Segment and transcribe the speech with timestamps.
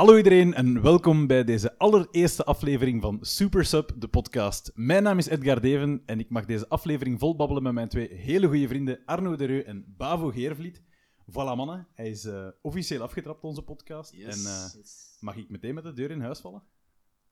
[0.00, 4.70] Hallo iedereen en welkom bij deze allereerste aflevering van Super Sub, de podcast.
[4.74, 8.46] Mijn naam is Edgar Deven en ik mag deze aflevering volbabbelen met mijn twee hele
[8.46, 10.82] goede vrienden Arno de Reu en Bavo Geervliet.
[11.30, 14.12] Voilà mannen, hij is eh, officieel afgetrapt, onze podcast.
[14.12, 14.44] Yes.
[14.44, 14.84] En eh,
[15.20, 16.62] mag ik meteen met de deur in huis vallen?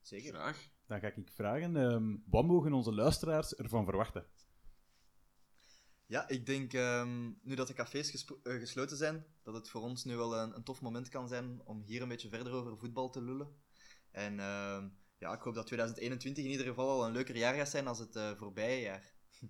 [0.01, 0.33] Zeker.
[0.33, 0.69] Graag.
[0.87, 4.25] Dan ga ik vragen, ehm, wat mogen onze luisteraars ervan verwachten?
[6.09, 10.03] Ja, ik denk um, nu dat de cafés uh, gesloten zijn, dat het voor ons
[10.03, 13.09] nu wel een, een, tof moment kan zijn om hier een beetje verder over voetbal
[13.09, 13.55] te lullen.
[14.11, 14.83] En uh,
[15.17, 17.99] ja, ik hoop dat 2021 in ieder geval al een leuker jaar gaat zijn als
[17.99, 19.13] het uh, voorbije jaar.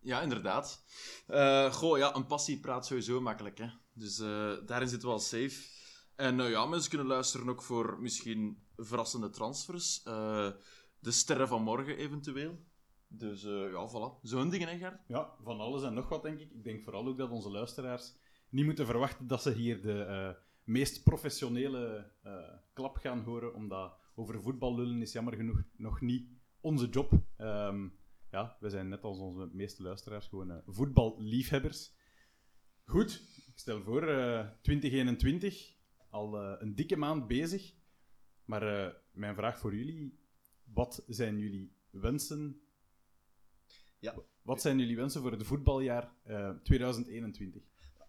[0.00, 0.84] Ja, inderdaad.
[1.28, 3.68] Uh, goh, ja, een passie praat sowieso makkelijk, hè.
[3.92, 4.16] Dus
[4.66, 5.68] daarin zitten we al safe.
[6.16, 10.02] En ja, mensen kunnen luisteren ook voor misschien verrassende transfers.
[10.02, 12.68] de sterren van morgen eventueel.
[13.12, 14.20] Dus uh, ja, voilà.
[14.22, 14.88] Zo'n dingen, hè?
[15.06, 16.50] Ja, van alles en nog wat, denk ik.
[16.50, 18.16] Ik denk vooral ook dat onze luisteraars
[18.48, 22.32] niet moeten verwachten dat ze hier de uh, meest professionele uh,
[22.72, 26.28] klap gaan horen, omdat over voetbal lullen is jammer genoeg nog niet
[26.60, 27.12] onze job.
[27.38, 27.98] Um,
[28.30, 31.92] ja, we zijn net als onze meeste luisteraars gewoon voetballiefhebbers.
[32.84, 34.00] Goed, ik stel voor
[34.62, 35.76] 2021,
[36.10, 37.74] al een dikke maand bezig.
[38.44, 40.18] Maar mijn vraag voor jullie,
[40.64, 42.60] wat zijn jullie wensen
[44.00, 44.14] ja.
[44.42, 47.62] Wat zijn jullie wensen voor het voetbaljaar uh, 2021?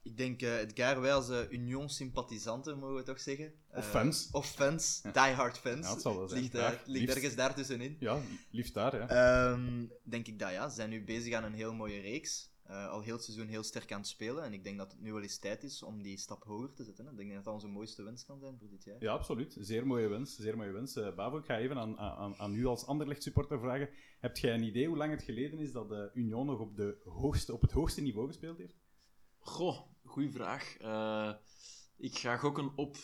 [0.03, 3.53] Ik denk uh, Edgar, wij als uh, Union-sympathisanten, mogen we toch zeggen?
[3.73, 4.29] Of fans.
[4.31, 5.11] Of fans, ja.
[5.11, 5.87] die-hard fans.
[5.87, 6.41] Ja, zal wel zijn.
[6.41, 7.95] Ligt, uh, ligt ergens daartussenin.
[7.99, 8.19] Ja,
[8.51, 9.51] liefst daar, ja.
[9.51, 10.69] Um, denk ik dat ja.
[10.69, 12.50] Ze zijn nu bezig aan een heel mooie reeks.
[12.71, 14.43] Uh, al heel het seizoen heel sterk aan het spelen.
[14.43, 16.83] En ik denk dat het nu wel eens tijd is om die stap hoger te
[16.83, 17.05] zetten.
[17.05, 17.11] Hè.
[17.11, 19.03] Ik denk dat dat onze mooiste wens kan zijn voor dit jaar.
[19.03, 19.57] Ja, absoluut.
[19.59, 20.35] Zeer mooie wens.
[20.35, 20.95] Zeer mooie wens.
[20.95, 23.89] Uh, Bavo, ik ga even aan, aan, aan u als Anderlecht supporter vragen.
[24.19, 27.01] Hebt jij een idee hoe lang het geleden is dat de Union nog op, de
[27.03, 28.77] hoogste, op het hoogste niveau gespeeld heeft?
[29.37, 30.81] Goh, goede vraag.
[30.81, 31.33] Uh,
[31.97, 32.97] ik ga gokken op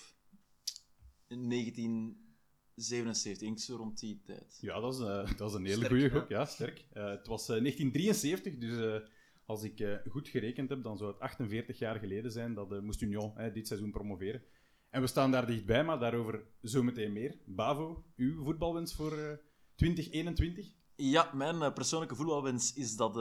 [1.28, 4.58] 1977, ik zo rond die tijd.
[4.62, 6.30] Ja, dat is, uh, dat is een hele goede gok.
[6.30, 6.86] Ja, sterk.
[6.94, 9.02] het was 1973, dus
[9.48, 12.80] als ik uh, goed gerekend heb, dan zou het 48 jaar geleden zijn dat uh,
[12.80, 14.44] moest Union dit seizoen promoveren.
[14.90, 17.38] En we staan daar dichtbij, maar daarover zometeen meer.
[17.46, 19.32] Bavo, uw voetbalwens voor uh,
[19.76, 20.74] 2021?
[20.96, 23.16] Ja, mijn persoonlijke voetbalwens is dat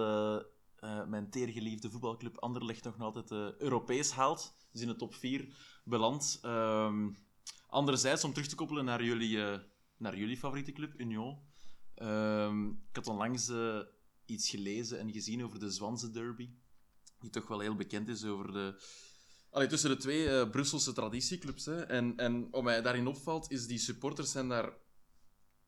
[1.08, 4.54] mijn teergeliefde voetbalclub Anderlecht nog altijd Europees haalt.
[4.72, 5.48] Dus in de top 4
[5.84, 6.40] belandt.
[6.44, 7.16] Um,
[7.66, 9.38] anderzijds, om terug te koppelen naar jullie,
[9.96, 11.38] naar jullie favoriete club, Union.
[12.02, 13.50] Um, ik had onlangs
[14.26, 16.50] iets gelezen en gezien over de Zwanse Derby.
[17.20, 18.82] Die toch wel heel bekend is over de...
[19.68, 21.64] Tussen de twee uh, Brusselse traditieclubs.
[21.64, 21.82] Hè.
[21.82, 24.72] En, en wat mij daarin opvalt, is die supporters zijn daar...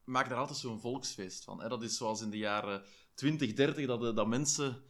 [0.04, 1.62] maken daar altijd zo'n volksfeest van.
[1.62, 1.68] Hè.
[1.68, 4.82] Dat is zoals in de jaren 20, 30, dat, de, dat mensen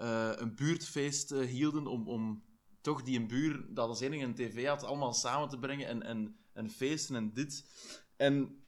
[0.00, 2.44] uh, een buurtfeest hielden om, om
[2.80, 6.02] toch die een buur, dat als enige een tv had, allemaal samen te brengen en,
[6.02, 7.64] en, en feesten en dit.
[8.16, 8.64] En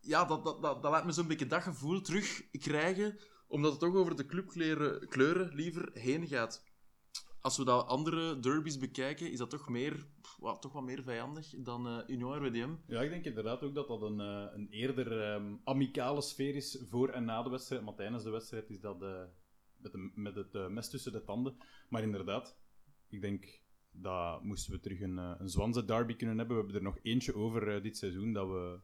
[0.00, 3.18] ja, dat, dat, dat, dat laat me zo'n beetje dat gevoel terugkrijgen
[3.54, 6.64] omdat het toch over de clubkleuren kleuren liever heen gaat.
[7.40, 10.06] Als we dat andere derbies bekijken, is dat toch, meer,
[10.38, 12.74] wow, toch wat meer vijandig dan uh, Union RWDM.
[12.86, 16.84] Ja, ik denk inderdaad ook dat dat een, uh, een eerder um, amicale sfeer is
[16.88, 17.82] voor en na de wedstrijd.
[17.82, 19.22] Maar tijdens de wedstrijd is dat uh,
[19.76, 21.56] met, de, met het mes tussen de tanden.
[21.88, 22.56] Maar inderdaad,
[23.08, 26.56] ik denk dat moesten we terug een, een derby kunnen hebben.
[26.56, 28.78] We hebben er nog eentje over dit seizoen, dat, we,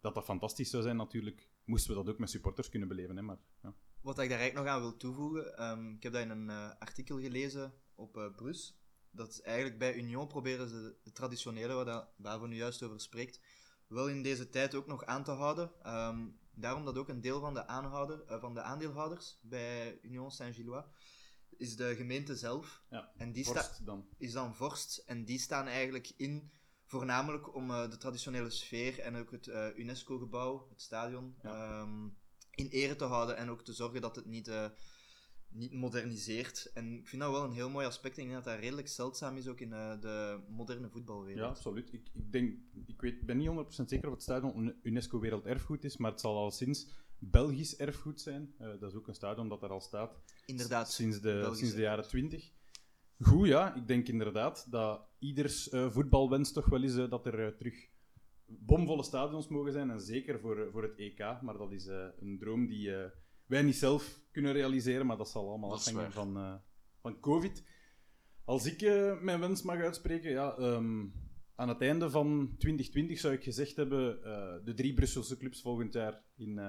[0.00, 1.48] dat dat fantastisch zou zijn natuurlijk.
[1.64, 3.38] Moesten we dat ook met supporters kunnen beleven, hè, maar...
[3.62, 3.74] Ja.
[4.16, 6.70] Wat ik daar eigenlijk nog aan wil toevoegen, um, ik heb dat in een uh,
[6.78, 8.78] artikel gelezen op uh, Brus.
[9.10, 13.40] Dat eigenlijk bij Union proberen ze de traditionele, waar dat Bavo nu juist over spreekt,
[13.86, 15.72] wel in deze tijd ook nog aan te houden.
[15.86, 20.30] Um, daarom dat ook een deel van de, aanhouder, uh, van de aandeelhouders bij Union
[20.30, 20.84] Saint-Gillois
[21.56, 22.82] is de gemeente zelf.
[22.90, 24.08] Ja, en die vorst dan.
[24.18, 25.02] is dan vorst.
[25.06, 26.50] En die staan eigenlijk in
[26.84, 31.80] voornamelijk om de traditionele sfeer en ook het UNESCO-gebouw, het stadion, ja.
[31.80, 32.16] um,
[32.56, 34.66] in ere te houden en ook te zorgen dat het niet, uh,
[35.48, 36.70] niet moderniseert.
[36.74, 38.16] En ik vind dat wel een heel mooi aspect.
[38.16, 41.38] Ik denk dat dat redelijk zeldzaam is ook in uh, de moderne voetbalwereld.
[41.38, 41.92] Ja, absoluut.
[41.92, 45.96] Ik, ik, denk, ik weet, ben niet 100% zeker of het stadion UNESCO Werelderfgoed is,
[45.96, 46.88] maar het zal al sinds
[47.18, 48.54] Belgisch erfgoed zijn.
[48.60, 50.20] Uh, dat is ook een stadion dat er al staat.
[50.46, 50.92] Inderdaad.
[50.92, 52.50] Sinds de, sinds de jaren 20.
[53.18, 53.74] Goed, ja.
[53.74, 57.88] Ik denk inderdaad dat ieders voetbalwens toch wel is dat er terug
[58.46, 61.18] bomvolle stadions mogen zijn, en zeker voor, voor het EK.
[61.18, 63.04] Maar dat is uh, een droom die uh,
[63.46, 66.54] wij niet zelf kunnen realiseren, maar dat zal allemaal Dat afhangen van, uh,
[67.00, 67.64] van COVID.
[68.44, 68.80] Als ik
[69.22, 71.12] mijn wens mag uitspreken, ja, um,
[71.54, 74.20] aan het einde van 2020 zou ik gezegd hebben,
[74.64, 76.60] de drie Brusselse clubs volgend jaar in,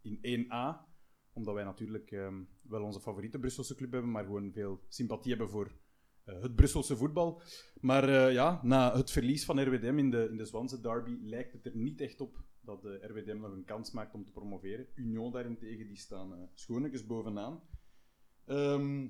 [0.00, 0.86] in 1A.
[1.32, 5.50] Omdat wij natuurlijk um, wel onze favoriete Brusselse club hebben, maar gewoon veel sympathie hebben
[5.50, 5.87] voor eh,
[6.40, 7.42] het Brusselse voetbal.
[7.80, 11.52] Maar eh, ja, na het verlies van RWDM in de, in de Zwanse derby lijkt
[11.52, 14.86] het er niet echt op dat de RWDM nog een kans maakt om te promoveren.
[14.94, 17.62] Union daarentegen, die staan uh, schoonlijkjes bovenaan.
[18.44, 19.08] Ehm,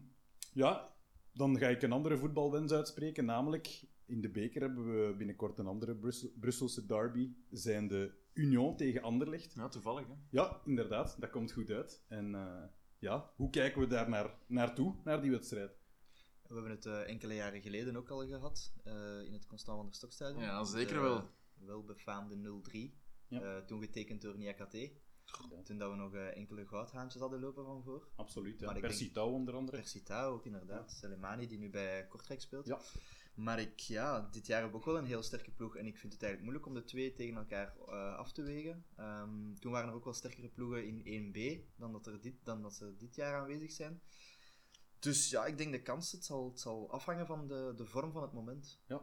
[0.53, 0.95] ja,
[1.33, 5.67] dan ga ik een andere voetbalwens uitspreken, namelijk in de beker hebben we binnenkort een
[5.67, 9.55] andere Brussel, Brusselse derby, zijn de Union tegen Anderlecht.
[9.55, 10.07] Ja, toevallig.
[10.07, 10.15] Hè?
[10.31, 12.05] Ja, inderdaad, dat komt goed uit.
[12.09, 12.63] En uh,
[12.99, 15.78] ja, hoe kijken we daar naar, naartoe, naar die wedstrijd?
[16.49, 19.87] We hebben het uh, enkele jaren geleden ook al gehad, uh, in het Constant van
[19.87, 20.43] der Stokstadion.
[20.43, 21.31] Ja, zeker de, wel.
[21.55, 22.79] Wel befaamde 0-3,
[23.29, 23.63] ja.
[23.65, 24.93] toen getekend door Niakate.
[25.51, 25.63] Ja.
[25.63, 28.09] Toen dat we nog enkele goudhaantjes hadden lopen van voor.
[28.17, 28.73] Absoluut, ja.
[28.73, 29.77] Persitao onder andere.
[29.77, 30.91] Persitao ook inderdaad.
[30.91, 30.97] Ja.
[30.97, 32.67] Selemani die nu bij Kortrijk speelt.
[32.67, 32.81] Ja.
[33.39, 35.77] Maar ik, ja, dit jaar heb ik ook wel een heel sterke ploeg.
[35.77, 38.85] En ik vind het eigenlijk moeilijk om de twee tegen elkaar uh, af te wegen.
[39.01, 42.63] Um, toen waren er ook wel sterkere ploegen in 1B dan dat, er dit, dan
[42.63, 44.01] dat ze dit jaar aanwezig zijn.
[44.99, 48.13] Dus ja, ik denk de kans, het zal, het zal afhangen van de, de vorm
[48.13, 48.81] van het moment.
[48.87, 49.03] Ja.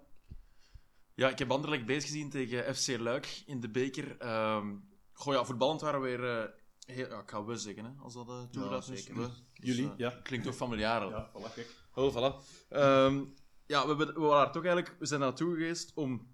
[1.13, 4.27] Ja, ik heb Anderlecht bezig gezien tegen FC Luik in de beker.
[4.56, 6.24] Um, goh ja, voetballend waren we weer...
[6.24, 6.45] Uh,
[6.86, 9.07] heel, ja, ik ga we zeggen, hè, als dat uh, toegelaten ja, is.
[9.07, 9.13] We.
[9.13, 10.09] Dus, Jullie, ja.
[10.24, 11.09] Klinkt toch familiaar?
[11.09, 11.75] Ja, voilà, kijk.
[11.94, 12.36] Oh, voilà.
[12.69, 13.33] Um,
[13.65, 16.33] ja, we, we, waren toch eigenlijk, we zijn naartoe geweest om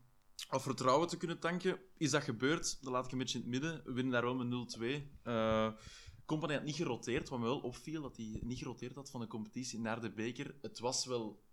[0.49, 1.79] of vertrouwen te kunnen tanken.
[1.97, 2.77] Is dat gebeurd?
[2.81, 3.81] Dat laat ik een beetje in het midden.
[3.85, 4.81] We winnen daar wel met 0-2.
[6.31, 9.27] Company had niet geroteerd, wat me wel opviel, dat hij niet geroteerd had van de
[9.27, 10.55] competitie naar de beker.
[10.61, 11.43] Het was wel...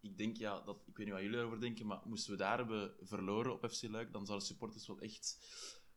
[0.00, 2.58] Ik denk, ja, dat, ik weet niet wat jullie erover denken, maar moesten we daar
[2.58, 5.38] hebben verloren op FC Luik, dan zouden de supporters wel echt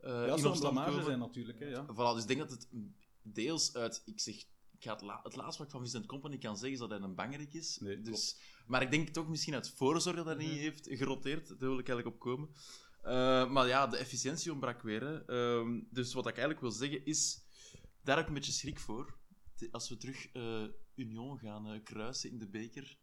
[0.02, 1.86] uh, ja, in opstand zijn natuurlijk, hè, ja.
[1.86, 2.68] Voilà, dus ik denk dat het
[3.22, 4.02] deels uit...
[4.06, 4.36] Ik zeg,
[4.72, 6.90] ik ga het, la het laatste wat ik van Vincent Company kan zeggen, is dat
[6.90, 7.78] hij een bangerik is.
[7.78, 8.38] Nee, dus,
[8.68, 11.48] maar ik denk toch misschien uit voorzorg dat hij niet heeft geroteerd.
[11.48, 12.50] Daar wil ik eigenlijk op komen.
[13.04, 15.02] Uh, maar ja, de efficiëntie ontbrak weer.
[15.02, 15.30] Hè.
[15.62, 17.41] Uh, dus wat ik eigenlijk wil zeggen is...
[18.04, 19.20] Daar heb ik een beetje schrik voor.
[19.72, 22.98] Als we terug uh, Union gaan uh, kruisen in de beker.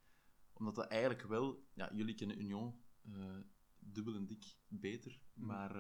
[0.53, 1.67] Omdat dat eigenlijk wel...
[1.75, 2.75] Ja, jullie kennen Union
[3.79, 5.21] dubbel en dik beter.
[5.35, 5.47] Mm.
[5.47, 5.71] Maar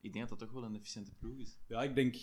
[0.00, 1.58] ik denk dat dat toch wel een efficiënte ploeg is.
[1.66, 2.16] Ja, ik denk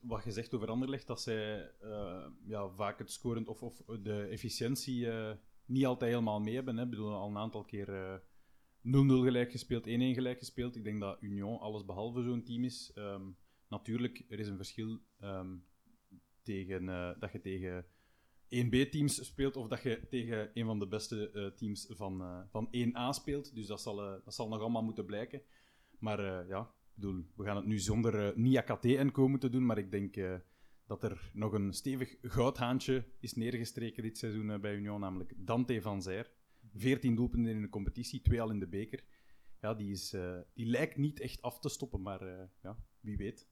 [0.00, 4.22] wat je zegt over Anderlecht, dat zij uh, ja, vaak het scorend of, of de
[4.22, 5.32] efficiëntie uh,
[5.64, 6.76] niet altijd helemaal mee hebben.
[6.76, 6.84] Hè.
[6.84, 8.20] Ik bedoel, al een aantal keer 0-0
[8.82, 10.76] uh, gelijk gespeeld, 1-1 gelijk gespeeld.
[10.76, 12.92] Ik denk dat Union alles behalve zo'n team is.
[12.94, 13.36] Um,
[13.68, 15.64] natuurlijk, er is een verschil um,
[16.42, 16.86] tegen,
[17.18, 17.86] dat je tegen
[18.66, 23.54] 1B-teams speelt of dat je tegen een van de beste teams van, van 1A speelt.
[23.54, 25.42] Dus dat zal, dat zal nog allemaal moeten blijken.
[25.98, 30.40] Maar ja, bedoel, we gaan het nu zonder uh, Nia-KT-NCO moeten doen, maar ik denk
[30.86, 36.02] dat er nog een stevig goudhaantje is neergestreken dit seizoen bij Union, namelijk Dante van
[36.02, 36.30] Zijr.
[36.74, 39.04] 14 doelpunten in de competitie, twee al in de beker.
[39.60, 40.16] Ja, die, is,
[40.54, 43.48] die lijkt niet echt af te stoppen, maar ja, wie weet.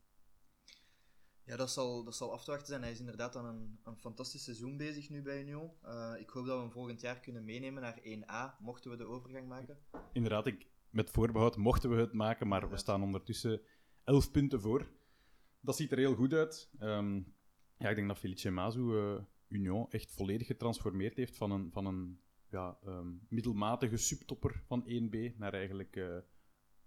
[1.46, 2.82] Ja, dat zal, dat zal af te wachten zijn.
[2.82, 5.70] Hij is inderdaad aan een, een fantastisch seizoen bezig nu bij Union.
[6.18, 9.48] ik hoop dat we hem volgend jaar kunnen meenemen naar 1A, mochten we de overgang
[9.48, 9.78] maken.
[10.12, 13.60] Inderdaad, ik, met voorbehoud mochten we het maken, maar we staan ondertussen
[14.04, 14.90] 11 punten voor.
[15.60, 16.70] Dat ziet er heel goed uit.
[16.80, 17.34] Um,
[17.78, 21.86] ja, ik denk dat Felice Mazu uh, Union echt volledig getransformeerd heeft van een, van
[21.86, 22.20] een
[22.50, 26.16] ja, um, middelmatige subtopper van 1B naar eigenlijk uh,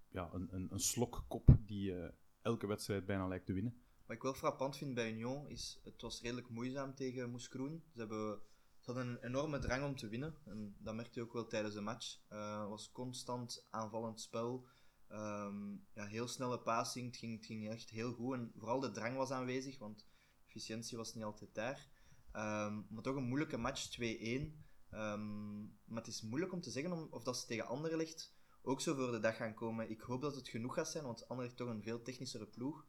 [0.09, 1.93] ja, een, een, een slokkop die
[2.41, 3.81] elke wedstrijd bijna lijkt te winnen.
[4.09, 7.83] Wat ik wel frappant vind bij Union is, het was redelijk moeizaam tegen Moeskroen.
[7.93, 8.41] Ze hebben
[8.79, 10.35] ze hadden een enorme drang om te winnen.
[10.45, 12.19] En dat merkte je ook wel tijdens de match.
[12.27, 14.67] Het was constant aanvallend spel.
[15.11, 17.05] Um, ja, heel snelle passing.
[17.05, 18.33] Het ging, het ging echt heel goed.
[18.33, 20.07] En vooral de drang was aanwezig, want
[20.45, 21.89] efficiëntie was niet altijd daar.
[22.33, 24.01] Um, maar toch een moeilijke match, 2-1.
[24.01, 28.95] Um, maar het is moeilijk om te zeggen of dat ze tegen Anderlecht ook zo
[28.95, 29.89] voor de dag gaan komen.
[29.89, 32.87] Ik hoop dat het genoeg gaat zijn, want Anderlecht toch een veel technischere ploeg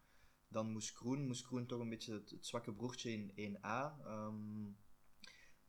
[0.51, 1.27] dan Moes Kroen.
[1.27, 4.07] Moes Kroen toch een beetje het, zwakke broertje in 1A.
[4.07, 4.77] Um,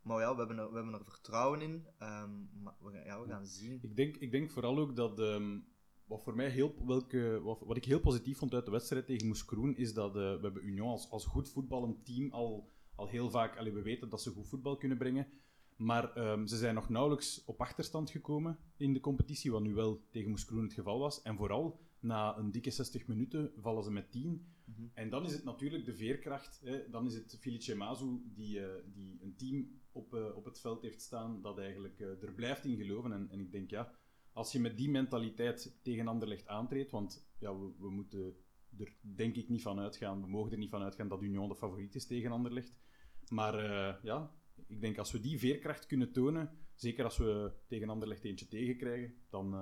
[0.02, 1.88] maar ja, we hebben er, we hebben er vertrouwen in.
[2.00, 3.80] Um, maar we, ja, we gaan zien.
[3.82, 5.20] Ik denk, ik denk vooral ook dat...
[5.20, 5.70] Um,
[6.06, 9.28] wat voor mij heel, welke, wat, wat, ik heel positief vond uit de wedstrijd tegen
[9.28, 13.30] Moeskroen, is dat uh, we hebben Union als, als goed voetballend team al, al heel
[13.30, 13.60] vaak...
[13.60, 15.28] We weten dat ze goed voetbal kunnen brengen.
[15.76, 16.12] Maar
[16.46, 20.64] ze zijn nog nauwelijks op achterstand gekomen in de competitie, wat nu wel tegen Moeskroen
[20.64, 21.22] het geval was.
[21.22, 24.30] En vooral na een dikke 60 minuten vallen ze met 10.
[24.30, 24.92] Mm -hmm.
[24.94, 26.62] En dan is het natuurlijk de veerkracht.
[26.64, 26.90] Hè.
[26.90, 30.82] Dan is het Felice Mazu die, uh, die een team op, uh, op het veld
[30.82, 33.12] heeft staan dat eigenlijk uh, er blijft in geloven.
[33.12, 33.92] En, en, ik denk, ja,
[34.34, 38.36] als je met die mentaliteit tegen Anderlecht aantreedt, want ja, we, we, moeten
[38.78, 41.56] er denk ik niet van uitgaan, we mogen er niet van uitgaan dat Union de
[41.56, 42.80] favoriet is tegen Anderlecht.
[43.28, 43.56] Maar
[44.04, 44.36] ja,
[44.68, 49.14] ik denk als we die veerkracht kunnen tonen, zeker als we tegen Anderlecht eentje tegenkrijgen,
[49.30, 49.54] dan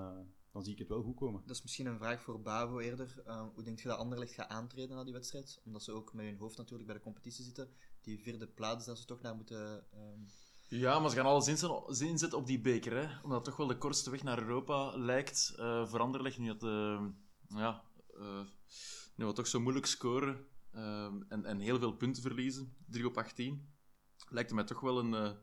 [0.51, 1.41] dan zie ik het wel goed komen.
[1.45, 3.23] Dat is misschien een vraag voor Bavo eerder.
[3.27, 5.61] Uh, hoe denk je dat Anderlecht gaat aantreden na die wedstrijd?
[5.65, 7.69] Omdat ze ook met hun hoofd natuurlijk bij de competitie zitten.
[8.01, 10.25] Die vierde plaats dat ze toch naar moeten, um,
[10.67, 11.47] Ja, maar ze gaan alles
[12.01, 13.21] inzetten, op die beker, hè.
[13.23, 15.53] Omdat het toch wel de kortste weg naar Europa lijkt.
[15.57, 16.63] Uh, voor Anderlecht nu dat...
[16.63, 17.05] Uh,
[17.47, 17.83] ja,
[18.17, 18.41] uh,
[19.15, 20.47] nu wat toch zo moeilijk scoren
[21.27, 22.75] en, en heel veel punten verliezen.
[22.87, 23.73] 3 op 18.
[24.29, 25.37] Lijkt mij toch wel een,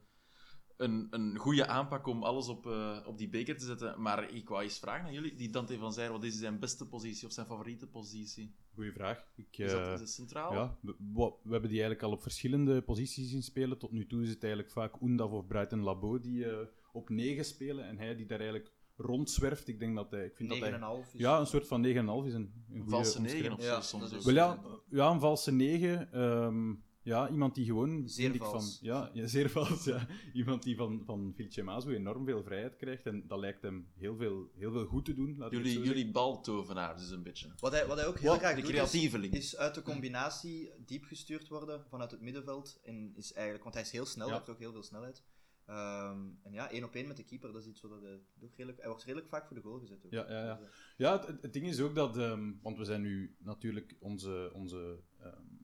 [0.77, 2.67] een, een goede aanpak om alles op,
[3.07, 4.03] op die beker te zetten.
[4.03, 5.35] Maar ik wou eens vragen aan jullie.
[5.35, 8.55] Die Dante van Zijr, wat is zijn beste positie of zijn favoriete positie?
[8.75, 9.27] Goeie vraag.
[9.37, 10.53] Ik, is, dat, is het centraal?
[10.53, 10.95] Ja, we,
[11.43, 13.79] we, hebben die eigenlijk al op verschillende posities zien spelen.
[13.79, 16.57] Tot nu toe is het eigenlijk vaak Oendaf of Brighton Labo die uh,
[16.93, 17.85] op 9 spelen.
[17.85, 19.69] En hij die daar eigenlijk rondzwerft.
[19.69, 20.25] Ik denk dat hij...
[20.25, 21.91] Ik vind 9,5 dat hij, Ja, een soort van 9,5
[22.27, 24.23] is een, een Valse 9 of ja, zo soms ook.
[24.23, 26.21] Wel, ja, ja, een valse 9.
[26.23, 28.09] Um, ja, iemand die gewoon...
[28.09, 28.79] Zeer vals.
[28.79, 30.07] Van, ja, ja, zeer vals, ja.
[30.33, 33.07] Iemand die van, van Vilcemazo enorm veel vrijheid krijgt.
[33.07, 35.37] En dat lijkt hem heel veel, heel veel goed te doen.
[35.39, 37.49] Laat jullie, jullie baltovenaar dus een beetje.
[37.59, 38.39] Wat hij, wat hij ook heel wat?
[38.39, 42.81] graag doet, is, is, uit de combinatie diep gestuurd worden vanuit het middenveld.
[42.85, 44.33] En is eigenlijk, want hij is heel snel, ja.
[44.33, 45.23] hij heeft ook heel veel snelheid.
[45.69, 48.55] Um, en ja, één op één met de keeper, dat is iets wat hij ook
[48.57, 48.79] redelijk...
[48.79, 50.05] Hij wordt redelijk vaak voor de goal gezet.
[50.05, 50.13] Ook.
[50.13, 50.55] Ja, ja, ja.
[50.55, 52.17] Dus, uh, ja het, het, ding is ook dat...
[52.17, 54.51] Um, want we zijn nu natuurlijk onze...
[54.55, 55.56] onze um,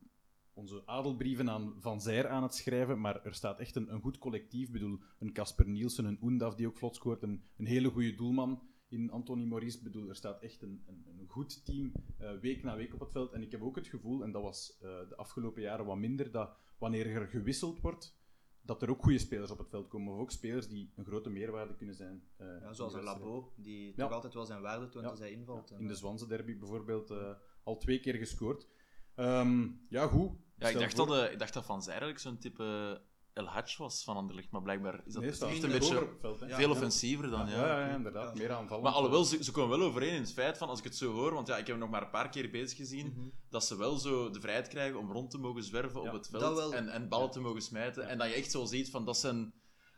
[0.54, 4.18] onze adelbrieven aan Van Zijr aan het schrijven, maar er staat echt een, een goed
[4.18, 4.66] collectief.
[4.66, 8.14] Ik bedoel, een Casper Nielsen, een Oendaf die ook vlot scoort, een, een hele goede
[8.14, 9.76] doelman in Anthony Maurice.
[9.76, 13.00] Ik bedoel, er staat echt een, een, een goed team uh, week na week op
[13.00, 13.32] het veld.
[13.32, 16.30] En ik heb ook het gevoel, en dat was uh, de afgelopen jaren wat minder,
[16.30, 18.20] dat wanneer er gewisseld wordt,
[18.60, 20.12] dat er ook goede spelers op het veld komen.
[20.12, 22.22] Of ook spelers die een grote meerwaarde kunnen zijn.
[22.38, 24.04] Uh, ja, zoals een Labo, die ja.
[24.04, 25.10] toch altijd wel zijn waarde toont ja.
[25.10, 25.74] als hij invalt.
[25.78, 27.14] In de Zwanse derby bijvoorbeeld
[27.62, 28.68] al twee keer gescoord.
[29.16, 30.30] Um, ja, goed.
[30.58, 33.00] Ja, ik dacht, dat, uh, ik dacht dat Van Zijr eigenlijk zo'n type
[33.32, 36.08] El Hadj was van Anderlecht, maar blijkbaar is dat nee, echt een beetje
[36.48, 37.48] veel offensiever dan.
[37.48, 38.34] Ja, ja, ja, inderdaad.
[38.34, 38.84] Meer aanvallend.
[38.84, 41.12] Maar alhoewel, ze, ze komen wel overeen in het feit van, als ik het zo
[41.12, 43.32] hoor, want ja, ik heb nog maar een paar keer bezig gezien, mm -hmm.
[43.48, 46.72] dat ze wel zo de vrijheid krijgen om rond te mogen zwerven op het veld
[46.72, 48.08] en, en ballen te mogen smijten.
[48.08, 49.52] En dat je echt zo ziet van, dat zijn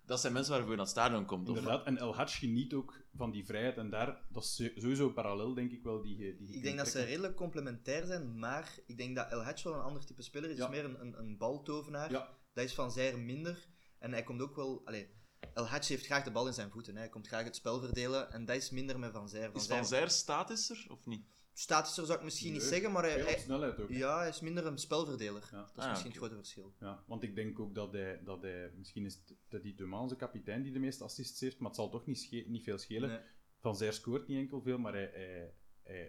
[0.06, 1.48] dat zijn mensen waarvoor je naar het stadion komt.
[1.48, 1.86] Inderdaad, of...
[1.86, 3.76] en El Hadj geniet ook van die vrijheid.
[3.76, 6.02] En daar, dat is sowieso parallel, denk ik wel.
[6.02, 9.64] Die, die ik denk dat ze redelijk complementair zijn, maar ik denk dat El Hadj
[9.64, 10.56] wel een ander type speler is.
[10.56, 10.64] Ja.
[10.64, 12.10] is meer een, een, een baltovenaar.
[12.10, 12.28] Ja.
[12.52, 13.66] Dat is van Zijr minder.
[13.98, 14.82] En hij komt ook wel...
[14.84, 15.06] Allez,
[15.54, 16.94] El Hadj heeft graag de bal in zijn voeten.
[16.94, 17.00] Hè.
[17.00, 18.32] Hij komt graag het spel verdelen.
[18.32, 19.50] En dat is minder met Van Zijr.
[19.50, 21.26] Van is Van Zijr statischer, of niet?
[21.54, 23.90] Statischer zou ik misschien niet zeggen, maar hij, hij, snelheid ook.
[23.90, 25.48] Ja, hij is minder een spelverdeler.
[25.50, 25.58] Ja.
[25.58, 26.74] Dat is ah, misschien het grote verschil.
[26.80, 30.62] Ja, want ik denk ook dat hij, dat hij misschien is Teddy de onze kapitein,
[30.62, 33.22] die de meeste assists heeft, maar het zal toch niet, niet veel schelen.
[33.60, 35.54] Van Zijr scoort niet enkel veel, maar hij, hij,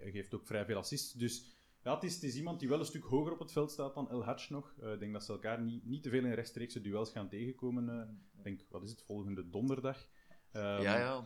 [0.02, 1.12] hij, geeft ook vrij veel assists.
[1.12, 3.70] Dus ja, het is, het is iemand die wel een stuk hoger op het veld
[3.70, 4.74] staat dan El Hadj nog.
[4.82, 7.88] Uh, ik denk dat ze elkaar niet, niet te veel in rechtstreekse duels gaan tegenkomen.
[7.88, 10.08] Uh, ik denk, wat is het, volgende donderdag.
[10.52, 11.24] Um, ja, ja.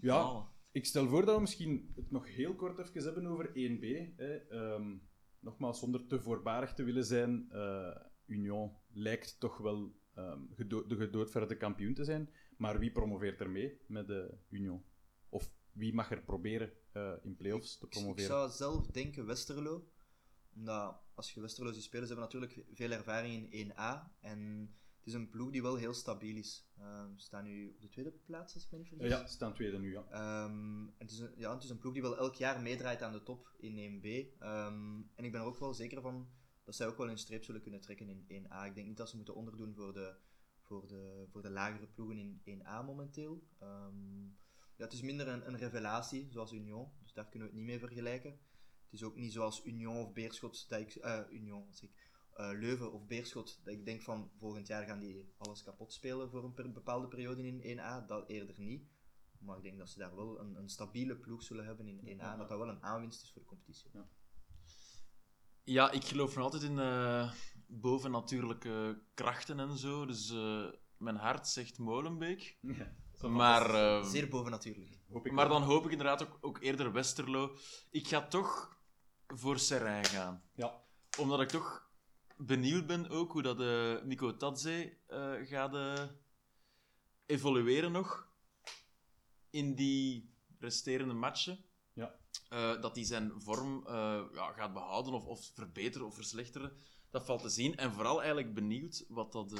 [0.00, 4.16] Ja, ik stel voor dat we misschien het nog heel kort even hebben over 1B.
[4.16, 4.50] Hè.
[4.50, 5.08] Um,
[5.40, 7.96] nogmaals, zonder te voorbarig te willen zijn, uh,
[8.26, 12.30] Union lijkt toch wel um, gedo de gedoodverde kampioen te zijn.
[12.56, 14.84] Maar wie promoveert er mee met de Union?
[15.28, 18.24] Of wie mag er proberen uh, in playoffs te promoveren?
[18.24, 19.88] Ik zou zelf denken Westerlo.
[20.54, 24.20] Omdat als je Westerlo ziet spelen, ze hebben natuurlijk veel ervaring in 1A.
[24.20, 24.72] En
[25.08, 26.68] is een ploeg die wel heel stabiel is.
[26.78, 29.08] Uh, we staan nu op de tweede plaats, als ik me niet vergis.
[29.08, 30.44] Ja, ze staan tweede nu, ja.
[30.44, 31.54] Um, het, is een, ja.
[31.54, 34.04] het is een ploeg die wel elk jaar meedraait aan de top in 1B.
[34.04, 36.28] Um, ehm, en ik ben er ook wel zeker van
[36.64, 38.66] dat zij ook wel een streep zullen kunnen trekken in 1A.
[38.66, 40.14] Ik denk niet dat ze moeten onderdoen voor de,
[40.60, 43.42] voor de, voor de lagere ploegen in 1A momenteel.
[43.62, 44.36] Um,
[44.76, 47.70] ja, het is minder een, een revelatie, zoals Union, dus daar kunnen we het niet
[47.70, 48.30] mee vergelijken.
[48.84, 52.07] Het is ook niet zoals Union of Beerschot, dat ik, uh, Union, zeg ik,
[52.40, 56.30] uh, Leuven of Beerschot, dat ik denk van volgend jaar gaan die alles kapot spelen
[56.30, 58.06] voor een bepaalde periode in 1A.
[58.06, 58.88] Dat eerder niet.
[59.38, 62.20] Maar ik denk dat ze daar wel een, een stabiele ploeg zullen hebben in 1A.
[62.20, 62.36] Ja.
[62.36, 63.90] Dat dat wel een aanwinst is voor de competitie.
[63.92, 64.08] Ja,
[65.64, 67.32] ja ik geloof nog altijd in uh,
[67.66, 70.06] bovennatuurlijke krachten en zo.
[70.06, 70.66] Dus uh,
[70.96, 72.58] mijn hart zegt Molenbeek.
[73.20, 74.98] Ja, maar, Zeer bovennatuurlijk.
[75.30, 77.56] Maar dan hoop ik inderdaad ook, ook eerder Westerlo.
[77.90, 78.78] Ik ga toch
[79.26, 80.42] voor Serijn gaan.
[80.54, 80.82] Ja.
[81.18, 81.87] Omdat ik toch
[82.38, 86.04] benieuwd ben ook hoe dat uh, Miko Tadze uh, gaat uh,
[87.26, 88.28] evolueren nog
[89.50, 91.58] in die resterende matchen.
[91.92, 92.16] Ja.
[92.80, 93.84] dat hij zijn vorm
[94.34, 96.72] ja, gaat behouden of, of verbeteren of verslechteren,
[97.10, 97.76] dat valt te zien.
[97.76, 99.52] En vooral eigenlijk benieuwd wat dat,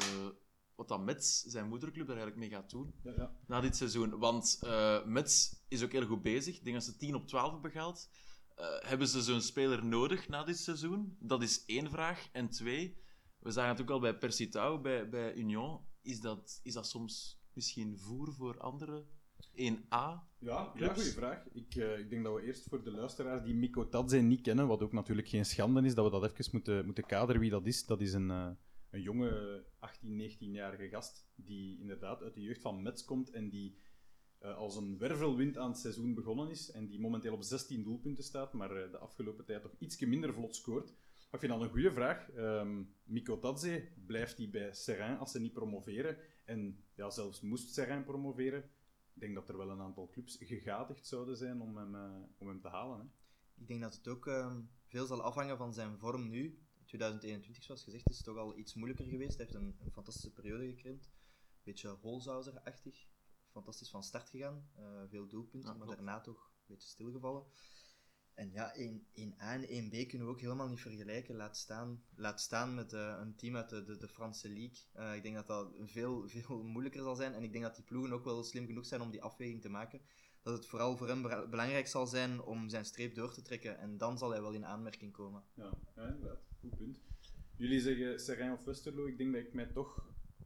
[0.74, 3.32] wat dat Mets, zijn moederclub, er eigenlijk mee gaat doen ja, ja.
[3.46, 4.18] na dit seizoen.
[4.18, 4.60] Want
[5.04, 6.56] Mets is ook heel goed bezig.
[6.56, 8.08] Ik denk dat ze 10 op 12 hebben gehaald.
[8.60, 11.16] Uh, hebben ze zo'n speler nodig na dit seizoen?
[11.20, 12.28] Dat is één vraag.
[12.32, 12.96] En twee,
[13.38, 15.80] we zagen het ook al bij Persitao, bij, bij Union.
[16.02, 19.06] Is dat, is dat soms misschien voer voor anderen?
[19.58, 19.88] 1A?
[19.88, 21.44] Ja, ja goede vraag.
[21.52, 24.66] Ik, uh, ik denk dat we eerst voor de luisteraars die Miko Tadze niet kennen,
[24.66, 27.66] wat ook natuurlijk geen schande is, dat we dat even moeten, moeten kaderen wie dat
[27.66, 27.86] is.
[27.86, 28.50] Dat is een, uh,
[28.90, 33.74] een jonge 18, 19-jarige gast die inderdaad uit de jeugd van Metz komt en die
[33.74, 33.87] eh,
[34.40, 38.52] als een wervelwind aan het seizoen begonnen is en die momenteel op 16 doelpunten staat,
[38.52, 40.90] maar eh, de afgelopen tijd toch iets minder vlot scoort.
[41.30, 42.30] Ik vind dat een goede vraag.
[42.30, 46.16] Ehm Miko Tadze, blijft hij bij Serrain als ze niet promoveren?
[46.44, 48.70] En ja, zelfs moest Serrain promoveren,
[49.14, 52.48] ik denk dat er wel een aantal clubs gegadigd zouden zijn om hem, eh, om
[52.48, 52.98] hem te halen.
[52.98, 53.04] Hè.
[53.62, 56.58] Ik denk dat het ook ehm, veel zal afhangen van zijn vorm nu.
[56.84, 59.36] 2021, zoals gezegd, is het toch al iets moeilijker geweest.
[59.36, 61.04] Hij heeft een, een fantastische periode gekrimpt.
[61.04, 63.06] Een beetje Holzhauser-achtig.
[63.50, 64.68] Fantastisch van start gegaan.
[64.76, 67.44] Eh, veel doelpunten, Ja, maar daarna toch een beetje stilgevallen.
[68.38, 71.36] En ja, 1, 1A en 1B kunnen we ook helemaal niet vergelijken.
[71.36, 74.78] Laat staan, laat staan met eh, een team uit de, de, de Franse League.
[74.92, 77.34] Eh, ik denk dat dat veel, veel moeilijker zal zijn.
[77.34, 79.68] En ik denk dat die ploegen ook wel slim genoeg zijn om die afweging te
[79.68, 80.00] maken.
[80.42, 83.78] Dat het vooral voor hem belangrijk zal zijn om zijn streep door te trekken.
[83.78, 85.44] En dan zal hij wel in aanmerking komen.
[85.54, 86.40] Ja, ja, inderdaad.
[86.60, 87.00] Goed punt.
[87.56, 89.06] Jullie zeggen Serrain of Westerlo.
[89.06, 90.04] Ik denk dat ik mij toch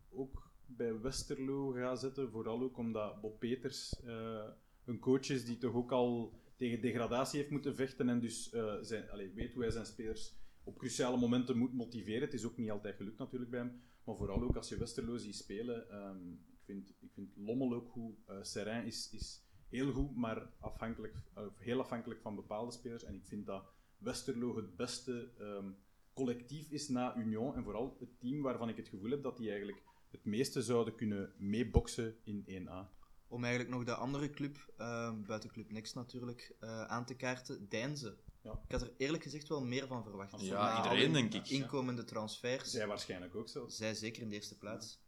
[0.09, 2.31] ook bij Westerlo ga zetten.
[2.31, 4.49] Vooral ook omdat Bob Peters eh,
[4.85, 8.09] een coach is die toch ook al tegen degradatie heeft moeten vechten.
[8.09, 12.21] En dus eh, zijn, weet hoe hij zijn spelers op cruciale momenten moet motiveren.
[12.21, 13.81] Het is ook niet altijd gelukt natuurlijk bij hem.
[14.05, 15.91] Maar vooral ook als je Westerlo ziet spelen.
[15.91, 17.97] ehm, ik, vind, ik vind Lommel ook.
[18.27, 21.15] Eh Serrain is, is heel goed, maar afhankelijk,
[21.57, 23.05] heel afhankelijk van bepaalde spelers.
[23.05, 23.65] En ik vind dat
[23.99, 25.71] Westerlo het beste ehm,
[26.13, 27.55] collectief is na Union.
[27.55, 30.95] En vooral het team waarvan ik het gevoel heb dat die eigenlijk het meeste zouden
[30.95, 32.91] kunnen meeboksen in 1A.
[33.29, 37.69] Om eigenlijk nog de andere club, eh, buiten Club Next natuurlijk, eh, aan te kaarten,
[37.69, 38.17] Deinze.
[38.43, 38.61] Ja.
[38.67, 40.41] Ik had er eerlijk gezegd wel meer van verwacht.
[40.41, 41.49] Ja, iedereen, denk ik.
[41.49, 42.71] Inkomende transfers.
[42.71, 43.77] Zij waarschijnlijk ook zelfs.
[43.77, 45.02] Zij zeker in de eerste plaats.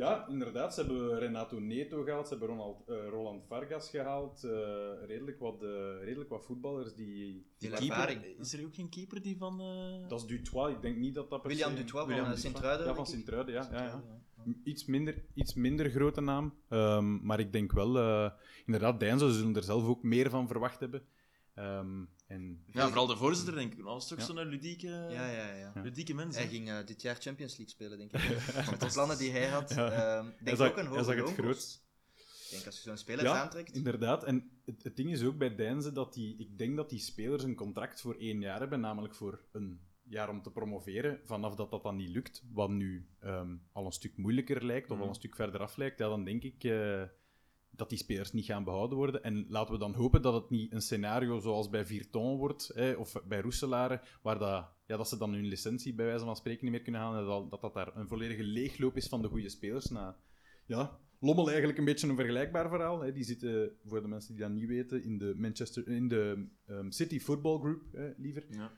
[0.00, 0.74] Ja, inderdaad.
[0.74, 4.44] Ze hebben Renato Neto gehaald, ze hebben Ronald, eh, Roland Vargas gehaald.
[4.44, 4.50] eh,
[5.06, 5.68] redelijk, wat, eh,
[6.02, 7.46] redelijk wat voetballers die...
[7.58, 9.60] Veel Keeper, is er ook geen keeper die van...
[9.60, 12.40] eh, Dat is Dutois, ik denk niet dat dat per William Dutois van William Dutois.
[12.40, 12.86] Sint-Truiden.
[12.86, 13.06] Ja, van.
[13.06, 13.68] Sint-Truiden, ja.
[13.72, 14.02] ja, ja.
[14.64, 16.54] Iets minder, iets minder grote naam.
[16.68, 18.30] Ehm, maar ik denk wel, eh,
[18.66, 21.02] inderdaad, Deinze zullen er zelf ook meer van verwacht hebben.
[21.54, 23.76] Ehm, en Ja, vooral de voorzitter, denk ik.
[23.76, 24.24] Dat was toch Ja.
[24.24, 25.72] zo'n ludieke, Ja, ja, ja.
[25.74, 25.82] Ja.
[25.82, 26.36] ludieke mens.
[26.36, 28.20] Hij ging eh, dit jaar Champions League spelen, denk ik.
[28.70, 29.70] Met de plannen die hij had.
[29.74, 29.90] Ja.
[29.90, 31.82] ehm, denk zag, ook een hij hoge zag het groot.
[32.16, 33.74] Ik denk als je zo'n speler Ja, aantrekt.
[33.76, 36.98] Inderdaad, en het, het ding is ook bij Deinze dat die, ik denk dat die
[36.98, 41.20] spelers een contract voor één jaar hebben, namelijk voor een jaar om te promoveren.
[41.24, 44.94] Vanaf dat dat dan niet lukt, wat nu ehm, al een stuk moeilijker lijkt, of
[44.94, 45.02] Mhm.
[45.02, 47.02] al een stuk verder af lijkt, ja, dan denk ik eh,
[47.80, 49.22] dat die spelers niet gaan behouden worden.
[49.22, 52.92] En laten we dan hopen dat het niet een scenario zoals bij Virton wordt, hè,
[52.92, 56.64] of bij Roeselare, waar dat, ja, dat ze dan hun licentie bij wijze van spreken
[56.64, 59.28] niet meer kunnen halen, en dat dat, dat daar een volledige leegloop is van de
[59.28, 60.16] goede spelers na
[60.66, 63.00] ja, Lommel eigenlijk een beetje een vergelijkbaar verhaal.
[63.00, 63.12] Hè.
[63.12, 66.90] Die zitten, voor de mensen die dat niet weten, in de, Manchester, in de ehm,
[66.90, 68.44] City Football Group, hè, liever.
[68.50, 68.72] Ja.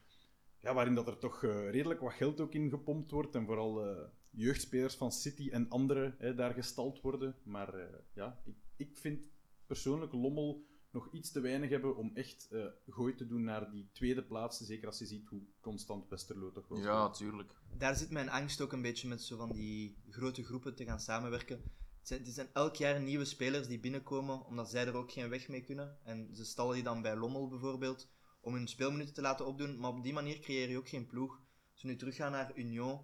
[0.58, 3.34] Ja, waarin dat er toch eh, redelijk wat geld ook in gepompt wordt.
[3.34, 7.34] En vooral eh, jeugdspelers van City en anderen hè, daar gestald worden.
[7.44, 8.54] Maar eh, ja, ik,
[8.88, 9.30] ik vind
[9.66, 13.88] persoonlijk Lommel nog iets te weinig hebben om echt eh gooi te doen naar die
[13.92, 14.58] tweede plaats.
[14.58, 17.52] Zeker als je ziet hoe constant Westerlo toch wel ja, tuurlijk.
[17.76, 21.00] Daar zit mijn angst ook een beetje met zo van die grote groepen te gaan
[21.00, 21.56] samenwerken.
[21.98, 25.28] Het zijn, het zijn elk jaar nieuwe spelers die binnenkomen, omdat zij er ook geen
[25.28, 25.98] weg mee kunnen.
[26.04, 28.08] En ze stallen die dan bij Lommel bijvoorbeeld,
[28.40, 29.78] om hun speelminuten te laten opdoen.
[29.78, 31.40] Maar op die manier creëer je ook geen ploeg.
[31.72, 33.00] Als we nu teruggaan naar Union.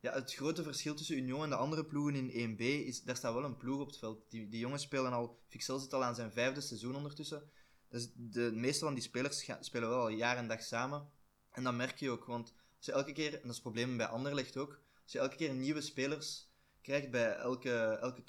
[0.00, 3.34] Ja, het grote verschil tussen Union en de andere ploegen in 1B is, daar staat
[3.34, 4.30] wel een ploeg op het veld.
[4.30, 7.50] Die, die jongens spelen al, Fixel zit al aan zijn vijfde seizoen ondertussen.
[7.88, 11.10] Dus de meeste van die spelers spelen wel al jaar en dag samen.
[11.50, 13.96] En dat merk je ook, want als je elke keer, en dat is het probleem
[13.96, 16.50] bij Anderlecht ook, als je elke keer nieuwe spelers
[16.82, 18.24] krijgt bij elke, elke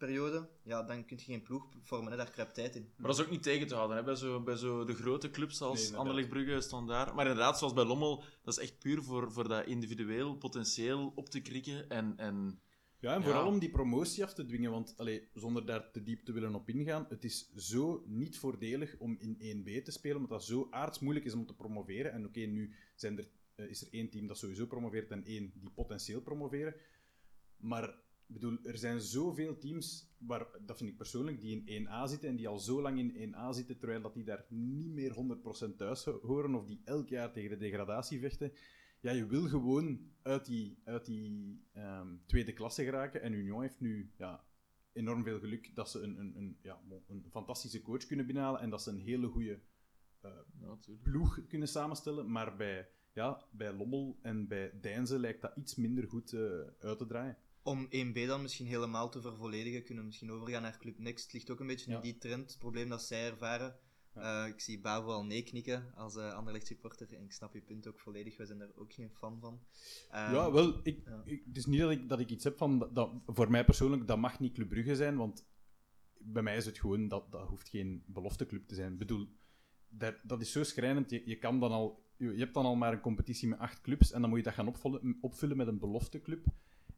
[0.00, 2.92] transferperiode, ja, dan kun je geen ploeg vormen, hè, daar kruipt tijd in.
[2.96, 4.02] Maar dat is ook niet tegen te houden hè?
[4.02, 6.00] Bij, zo, bij zo de grote clubs Nee, als inderdaad.
[6.00, 7.14] Anderlecht Brugge, Standaard.
[7.14, 11.28] Maar inderdaad, zoals bij Lommel, dat is echt puur voor, voor dat individueel potentieel op
[11.28, 11.88] te krikken.
[11.90, 12.60] En, en
[12.98, 13.24] Ja, en Ja.
[13.24, 16.54] vooral om die promotie af te dwingen, want allee, zonder daar te diep te willen
[16.54, 20.66] op ingaan, het is zo niet voordelig om in 1B te spelen, omdat dat zo
[20.70, 22.12] aardsmoeilijk is om te promoveren.
[22.12, 25.52] En oké, nu zijn er, eh, is er één team dat sowieso promoveert en één
[25.54, 26.74] die potentieel promoveren.
[27.56, 27.94] Maar
[28.32, 32.36] bedoel, er zijn zoveel teams, waar, dat vind ik persoonlijk, die in 1A zitten en
[32.36, 35.14] die al zo lang in 1A zitten, terwijl dat die daar niet meer
[35.72, 38.52] 100% thuis ho- horen of die elk jaar tegen de degradatie vechten.
[39.00, 43.22] Ja, je wil gewoon uit die, uit die ehm, tweede klasse geraken.
[43.22, 44.44] En Union heeft nu ja,
[44.92, 48.70] enorm veel geluk dat ze een, een, een, ja, een fantastische coach kunnen binnenhalen en
[48.70, 49.60] dat ze een hele goede
[50.22, 51.02] ja, natuurlijk.
[51.02, 52.30] ploeg kunnen samenstellen.
[52.30, 56.40] Maar bij, ja, bij Lommel en bij Deinze lijkt dat iets minder goed eh,
[56.78, 57.36] uit te draaien.
[57.70, 61.24] Om 1B dan misschien helemaal te vervolledigen, kunnen we misschien overgaan naar Club Next.
[61.24, 61.96] Het ligt ook een beetje Ja.
[61.96, 63.76] in die trend, het probleem dat zij ervaren.
[64.14, 67.14] Eh, ik zie Bavo al nee knikken als uh, Anderlecht supporter.
[67.14, 68.36] En ik snap je punt ook volledig.
[68.36, 69.60] Wij zijn daar ook geen fan van.
[70.10, 71.22] Ehm, ja, wel, ik, ja.
[71.24, 72.78] ik, het is niet dat ik, dat ik iets heb van...
[72.78, 75.46] Dat, dat- voor mij persoonlijk, dat mag niet Club Brugge zijn, want
[76.18, 77.08] bij mij is het gewoon...
[77.08, 78.92] Dat, dat hoeft geen belofteclub te zijn.
[78.92, 79.28] Ik bedoel,
[79.88, 81.10] dat, dat is zo schrijnend.
[81.10, 83.80] Je, je, kan dan al, je, je hebt dan al maar een competitie met acht
[83.80, 86.44] clubs en dan moet je dat gaan opvullen, opvullen met een belofteclub.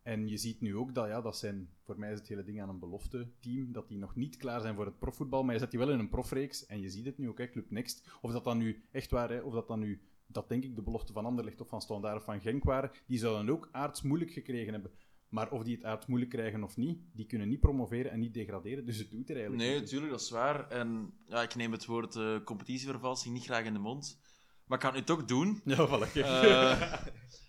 [0.02, 1.68] En je ziet nu ook dat, ja, dat zijn...
[1.82, 4.74] Voor mij is het hele ding aan een belofte-team, dat die nog niet klaar zijn
[4.74, 6.66] voor het profvoetbal, maar je zet die wel in een profreeks.
[6.66, 8.08] En je ziet het nu ook, hè, Club Next.
[8.20, 10.00] Of dat dan nu echt waar, hè, of dat dan nu...
[10.26, 12.90] Dat denk ik de belofte van Anderlecht of van Standaard of van Genk waren.
[13.06, 14.90] Die zouden ook aards moeilijk gekregen hebben.
[15.28, 18.34] Maar of die het aards moeilijk krijgen of niet, die kunnen niet promoveren en niet
[18.34, 18.86] degraderen.
[18.86, 20.68] Dus het doet er eigenlijk Nee, natuurlijk, dat is waar.
[20.68, 24.20] En ja, ik neem het woord eh, competitievervalsing niet graag in de mond.
[24.66, 25.60] Maar ik kan het nu toch doen.
[25.64, 26.12] Ja, voilà.
[26.14, 26.92] Eh,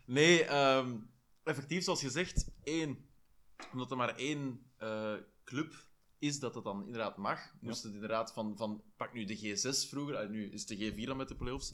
[0.05, 0.95] nee, ehm,
[1.43, 3.10] effectief, zoals gezegd, één.
[3.71, 7.39] Omdat er maar één eh, club is dat het dan inderdaad mag.
[7.62, 11.03] Moest het inderdaad van, van pak nu de G6 vroeger, nu is het de G4
[11.03, 11.73] dan met de playoffs.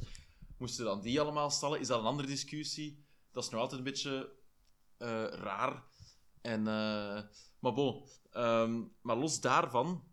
[0.58, 1.80] Moesten dan die allemaal stallen?
[1.80, 3.06] Is dat een andere discussie?
[3.32, 4.38] Dat is nog altijd een beetje
[4.98, 5.84] eh, raar.
[6.42, 7.24] En, eh,
[7.60, 10.04] maar bon, ehm, maar los daarvan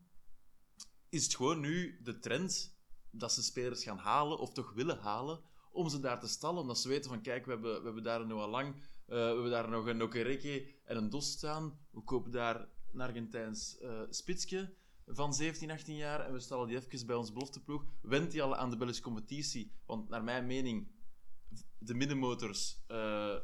[1.09, 2.79] is het gewoon nu de trend
[3.11, 5.41] dat ze spelers gaan halen, of toch willen halen,
[5.71, 6.61] om ze daar te stallen.
[6.61, 9.51] Omdat ze weten van, kijk, we hebben, we hebben daar nu al lang, we hebben
[9.51, 11.79] daar nog een Okereke en een Dos staan.
[11.91, 14.75] We kopen daar een Argentijns eh spitsje
[15.07, 17.85] van 17, 18 jaar en we stallen die even bij ons belofteploeg.
[18.03, 19.73] Went die al aan de Belgische competitie?
[19.87, 20.89] Want naar mijn mening,
[21.79, 23.35] de middenmotors eh,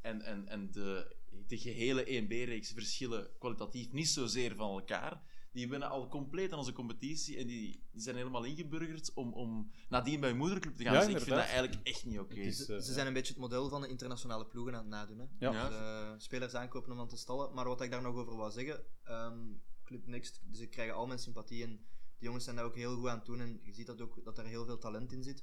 [0.00, 5.22] en, en, en de, de gehele 1B-reeks verschillen kwalitatief niet zozeer van elkaar.
[5.52, 9.70] Die winnen al compleet aan onze competitie en die, die zijn helemaal ingeburgerd om, om
[9.88, 10.92] nadien bij hun moederclub te gaan.
[10.92, 12.50] Ja, dus ik vind dat eigenlijk echt niet oké.
[12.50, 15.18] Ze, eh, ze zijn een beetje het model van de internationale ploegen aan het nadoen.
[15.18, 15.26] Hè?
[15.38, 15.52] Ja.
[15.52, 15.68] Ja.
[15.68, 17.54] Dus, eh, spelers aankopen om dan te stallen.
[17.54, 19.38] Maar wat ik daar nog over wou zeggen, ehm,
[19.84, 21.70] Club Next, ze krijgen al mijn sympathie en
[22.18, 24.24] die jongens zijn daar ook heel goed aan het doen en je ziet dat ook
[24.24, 25.42] dat er heel veel talent in zit.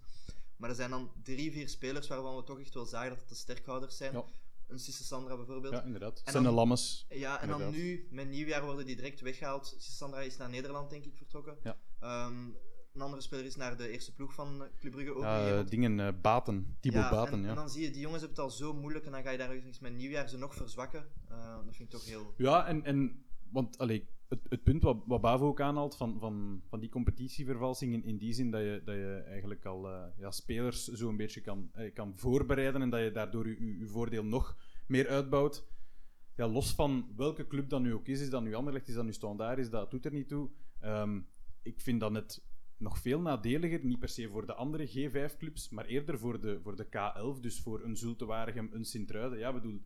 [0.58, 3.30] Maar er zijn dan drie, vier spelers waarvan we toch echt wel zagen dat het
[3.30, 4.14] de sterkhouders zijn.
[4.14, 4.26] Ja.
[4.70, 5.74] Een Sisse Sandra bijvoorbeeld.
[5.74, 6.22] Ja, inderdaad.
[6.26, 7.06] En Senne dan- Lammes.
[7.10, 9.76] Ja, en dan nu, met nieuwjaar, worden die direct weggehaald.
[9.78, 11.58] Sandra is naar Nederland, denk ik, vertrokken.
[11.64, 11.78] Ja.
[12.00, 12.48] Ehm,
[12.94, 15.60] een andere speler is naar de eerste ploeg van eh, Club Brugge Ja, overgegeven.
[15.60, 16.78] eh, dingen, eh, Baten.
[16.80, 17.50] Thibaut Ja, Baten, en, ja.
[17.50, 19.38] en dan zie je, die jongens hebben het al zo moeilijk en dan ga je
[19.38, 21.08] daar eens met nieuwjaar ze nog verzwakken.
[21.66, 22.34] Dat vind ik toch heel...
[22.38, 26.80] Ja, en, en want allee, het, het punt wat, Bavo ook aanhaalt van, van, van
[26.80, 31.10] die competitievervalsing, in, die zin dat je, dat je eigenlijk al eh, ja, spelers zo
[31.10, 35.68] een beetje kan, eh, kan voorbereiden en dat je daardoor je, voordeel nog meer uitbouwt.
[36.36, 39.06] Ja, los van welke club dat nu ook is, is dat nu Anderlecht, is dat
[39.06, 40.50] nu Standaard, is dat doet er niet toe.
[40.80, 41.20] Ehm,
[41.62, 42.44] ik vind dat net
[42.78, 46.76] nog veel nadeliger, niet per se voor de andere G5-clubs, maar eerder voor de, voor
[46.76, 49.40] de K11, dus voor een Zulte Waregem, een Sint-Truiden.
[49.40, 49.82] Ja, bedoel,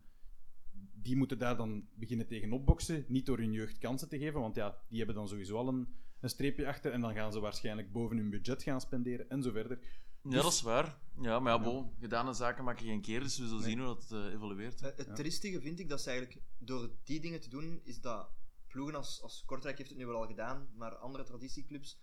[0.92, 3.04] die moeten daar dan beginnen tegen opboksen.
[3.08, 5.88] Niet door hun jeugd kansen te geven, want ja, die hebben dan sowieso al een,
[6.20, 6.92] een streepje achter.
[6.92, 9.78] En dan gaan ze waarschijnlijk boven hun budget gaan spenderen en zo verder.
[10.22, 10.98] Ja, dat is waar.
[11.20, 13.70] Ja, maar ja, bon, gedane zaken maken geen keer, dus we zullen Nee.
[13.70, 14.80] zien hoe dat eh, evolueert.
[14.82, 15.12] Eh, het Ja.
[15.14, 18.30] triestige vind ik dat ze eigenlijk door die dingen te doen, is dat
[18.68, 22.00] ploegen als, als Kortrijk heeft het nu wel al gedaan, maar andere traditieclubs,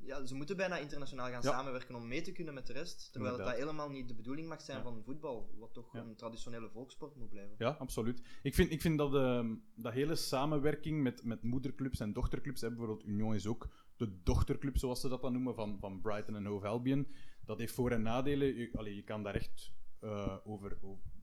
[0.00, 1.50] ja, ze moeten bijna internationaal gaan Ja.
[1.50, 3.12] samenwerken om mee te kunnen met de rest.
[3.12, 4.82] Terwijl het dat helemaal niet de bedoeling mag zijn Ja.
[4.82, 6.00] van voetbal, wat toch Ja.
[6.00, 7.54] een traditionele volkssport moet blijven.
[7.58, 8.22] Ja, absoluut.
[8.42, 12.68] Ik vind, ik vind dat, ehm, dat hele samenwerking met, met moederclubs en dochterclubs, hè,
[12.68, 16.44] bijvoorbeeld Union is ook de dochterclub, zoals ze dat dan noemen, van, van Brighton en
[16.46, 17.06] Hove Albion.
[17.44, 18.56] Dat heeft voor- en nadelen.
[18.56, 20.78] Je, allee, je kan daar echt eh, over,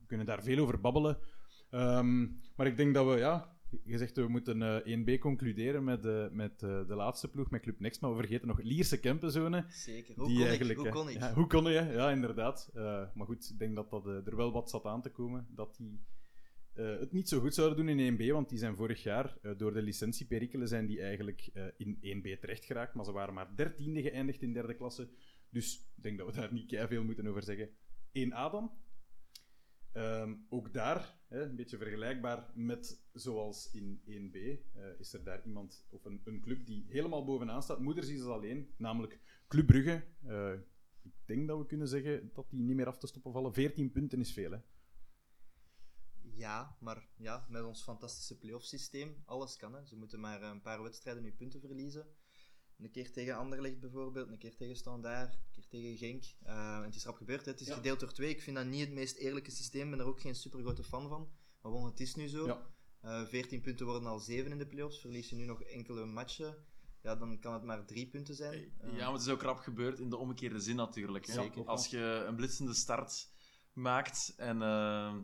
[0.06, 1.18] kunnen daar veel over babbelen.
[1.70, 6.04] Ehm, maar ik denk dat we, ja, je zegt we moeten eh 1B concluderen met,
[6.04, 9.64] eh, met eh, de laatste ploeg, met Club Next, maar we vergeten nog Lierse Kempenzone.
[9.68, 10.14] Zeker.
[10.16, 10.84] Hoe die kon eigenlijk, ik?
[10.84, 11.18] Hoe kon ik?
[11.18, 11.80] Ja, hoe kon je?
[11.80, 12.70] Ja, inderdaad.
[13.14, 15.46] Maar goed, ik denk dat, dat er wel wat zat aan te komen.
[15.50, 16.00] Dat die
[16.74, 19.82] het niet zo goed zouden doen in 1B, want die zijn vorig jaar door de
[19.82, 24.74] licentieperikelen zijn die eigenlijk in 1B terechtgeraakt, maar ze waren maar dertiende geëindigd in derde
[24.74, 25.08] klasse.
[25.50, 27.70] Dus ik denk dat we daar niet veel moeten over zeggen.
[28.12, 28.70] 1A dan.
[29.92, 35.86] Ehm, ook daar, een beetje vergelijkbaar met zoals in 1B, eh, is er daar iemand
[35.90, 37.80] of een, een club die helemaal bovenaan staat.
[37.80, 40.04] Moeders is het alleen, namelijk Club Brugge.
[40.22, 40.52] Eh,
[41.02, 43.52] ik denk dat we kunnen zeggen dat die niet meer af te stoppen vallen.
[43.52, 44.58] 14 punten is veel, hè?
[46.20, 49.74] Ja, maar ja, met ons fantastische playoff systeem, alles kan.
[49.74, 49.84] Hè.
[49.84, 52.06] Ze moeten maar een paar wedstrijden nu punten verliezen.
[52.78, 56.24] Een keer tegen Anderlecht bijvoorbeeld, een keer tegen Standaard, een keer tegen Genk.
[56.42, 57.50] Eh, en het is rap gebeurd, hè.
[57.50, 57.74] het is Ja.
[57.74, 58.30] gedeeld door twee.
[58.30, 60.84] Ik vind dat niet het meest eerlijke systeem, ik ben er ook geen super grote
[60.84, 61.30] fan van.
[61.62, 62.46] Maar bon, het is nu zo.
[62.46, 62.74] Ja.
[63.00, 65.00] Eh 14 punten worden al 7 in de playoffs.
[65.00, 66.54] Verlies je nu nog enkele matchen,
[67.02, 68.72] ja, dan kan het maar 3 punten zijn.
[68.78, 71.26] Eh, Ja, maar het is ook rap gebeurd in de omgekeerde zin natuurlijk.
[71.26, 71.32] Hè?
[71.32, 71.64] Zeker.
[71.64, 73.30] Als je een blitsende start
[73.72, 75.16] maakt en, eh,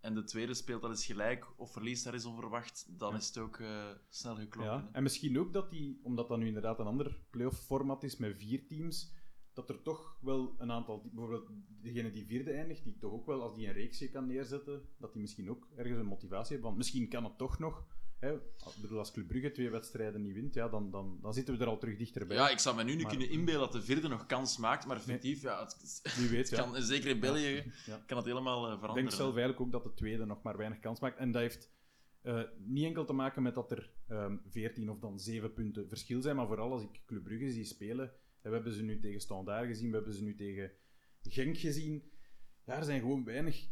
[0.00, 3.16] en de tweede speelt al eens gelijk of verliest daar eens onverwacht, dan Ja.
[3.16, 4.68] is het ook eh, snel geklopt.
[4.68, 8.36] Ja, en misschien ook dat die, omdat dat nu inderdaad een ander playoff-format is met
[8.36, 9.12] vier teams,
[9.52, 13.42] dat er toch wel een aantal, bijvoorbeeld degene die vierde eindigt, die toch ook wel,
[13.42, 16.64] als die een reeksje kan neerzetten, dat die misschien ook ergens een motivatie hebben.
[16.66, 17.86] Want misschien kan het toch nog.
[18.18, 21.54] Hè, ik bedoel, als Club Brugge twee wedstrijden niet wint, ja, dan, dan, dan zitten
[21.56, 22.36] we er al terug dichterbij.
[22.36, 24.96] Ja, ik zou me nu niet kunnen inbeelden dat de vierde nog kans maakt, maar
[24.96, 26.62] effectief, ja, het, Wie weet, het ja.
[26.70, 28.02] kan, zeker in België Ja.
[28.06, 28.94] kan het helemaal eh, Ik veranderen.
[28.94, 31.18] denk zelf eigenlijk ook dat de tweede nog maar weinig kans maakt.
[31.18, 31.70] En dat heeft
[32.22, 36.22] eh, niet enkel te maken met dat er ehm 14 of dan 7 punten verschil
[36.22, 38.12] zijn, maar vooral als ik Club Brugge zie spelen.
[38.42, 40.70] En we hebben ze nu tegen Standaard gezien, we hebben ze nu tegen
[41.22, 42.10] Genk gezien.
[42.66, 43.68] Ja, er zijn gewoon weinig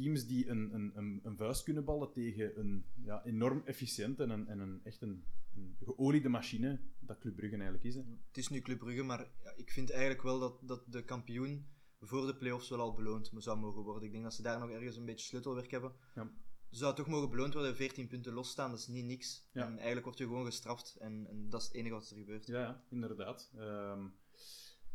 [0.00, 4.30] teams die een, een, een, een vuist kunnen ballen tegen een ja, enorm efficiënte en
[4.30, 5.24] een, en een echt een,
[5.56, 7.94] een geoliede machine dat Club Brugge eigenlijk is.
[7.94, 8.00] Hè.
[8.26, 11.66] Het is nu Club Brugge, maar ja, ik vind eigenlijk wel dat, dat de kampioen
[12.00, 14.04] voor de play-offs wel al beloond zou mogen worden.
[14.04, 15.92] Ik denk dat ze daar nog ergens een beetje sleutelwerk hebben.
[16.14, 16.30] Ja.
[16.70, 19.48] Ze zou toch mogen beloond worden, 14 punten losstaan, dat is niet niks.
[19.52, 19.66] Ja.
[19.66, 22.46] En eigenlijk word je gewoon gestraft en, en dat is het enige wat er gebeurt.
[22.46, 23.50] Ja, ja inderdaad.
[23.56, 24.06] Ehm,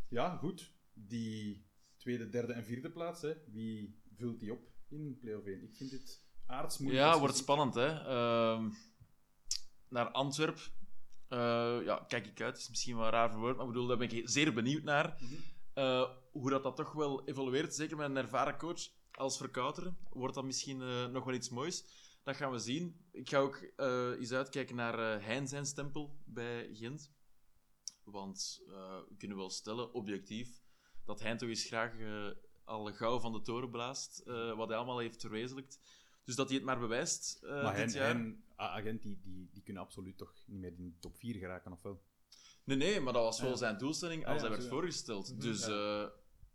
[0.10, 0.74] ja, goed.
[0.94, 1.66] Die
[1.98, 3.34] tweede, derde en vierde plaats, hè.
[3.52, 5.64] wie vult die op in play-off 1?
[5.64, 7.04] Ik vind dit aardsmoeilijk.
[7.04, 7.88] Ja, als wordt spannend, hè.
[7.88, 8.70] Ehm,
[9.90, 10.72] naar Antwerp.
[11.28, 12.58] Eh, ja, kijk ik uit.
[12.58, 15.18] is misschien wel een raar verwoord, maar ik bedoel, daar ben ik zeer benieuwd naar.
[15.20, 15.34] Mhm.
[15.74, 20.36] Eh, hoe dat, dat toch wel evolueert, zeker met een ervaren coach als verkouteren, wordt
[20.36, 21.86] dat misschien eh, nog wel iets moois.
[22.24, 23.06] Dat gaan we zien.
[23.12, 23.72] Ik ga ook
[24.20, 27.14] eens uitkijken naar Hein zijn stempel bij Gent.
[28.04, 28.62] Want
[29.10, 30.62] we kunnen wel stellen, objectief,
[31.06, 31.94] dat Hein toch eens graag
[32.66, 35.80] al gauw van de toren blaast, eh, wat hij allemaal heeft verwezenlijkt.
[36.24, 38.08] Dus dat hij het maar bewijst eh, Maar dit hen, jaar.
[38.08, 41.72] hen, agent, die, die, die kunnen absoluut toch niet meer in de top 4 geraken,
[41.72, 42.02] of wel?
[42.64, 43.60] Nee, nee, maar dat was wel Ah, ja.
[43.60, 45.30] zijn doelstelling Ah, als ja, hij werd voorgesteld.
[45.32, 46.06] Mhm, dus, eh,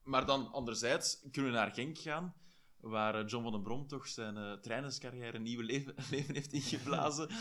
[0.02, 2.34] maar dan, anderzijds, kunnen we naar Genk gaan,
[2.80, 7.28] waar John van den Brom toch zijn eh trainerscarrière een nieuw leven, leven heeft ingeblazen.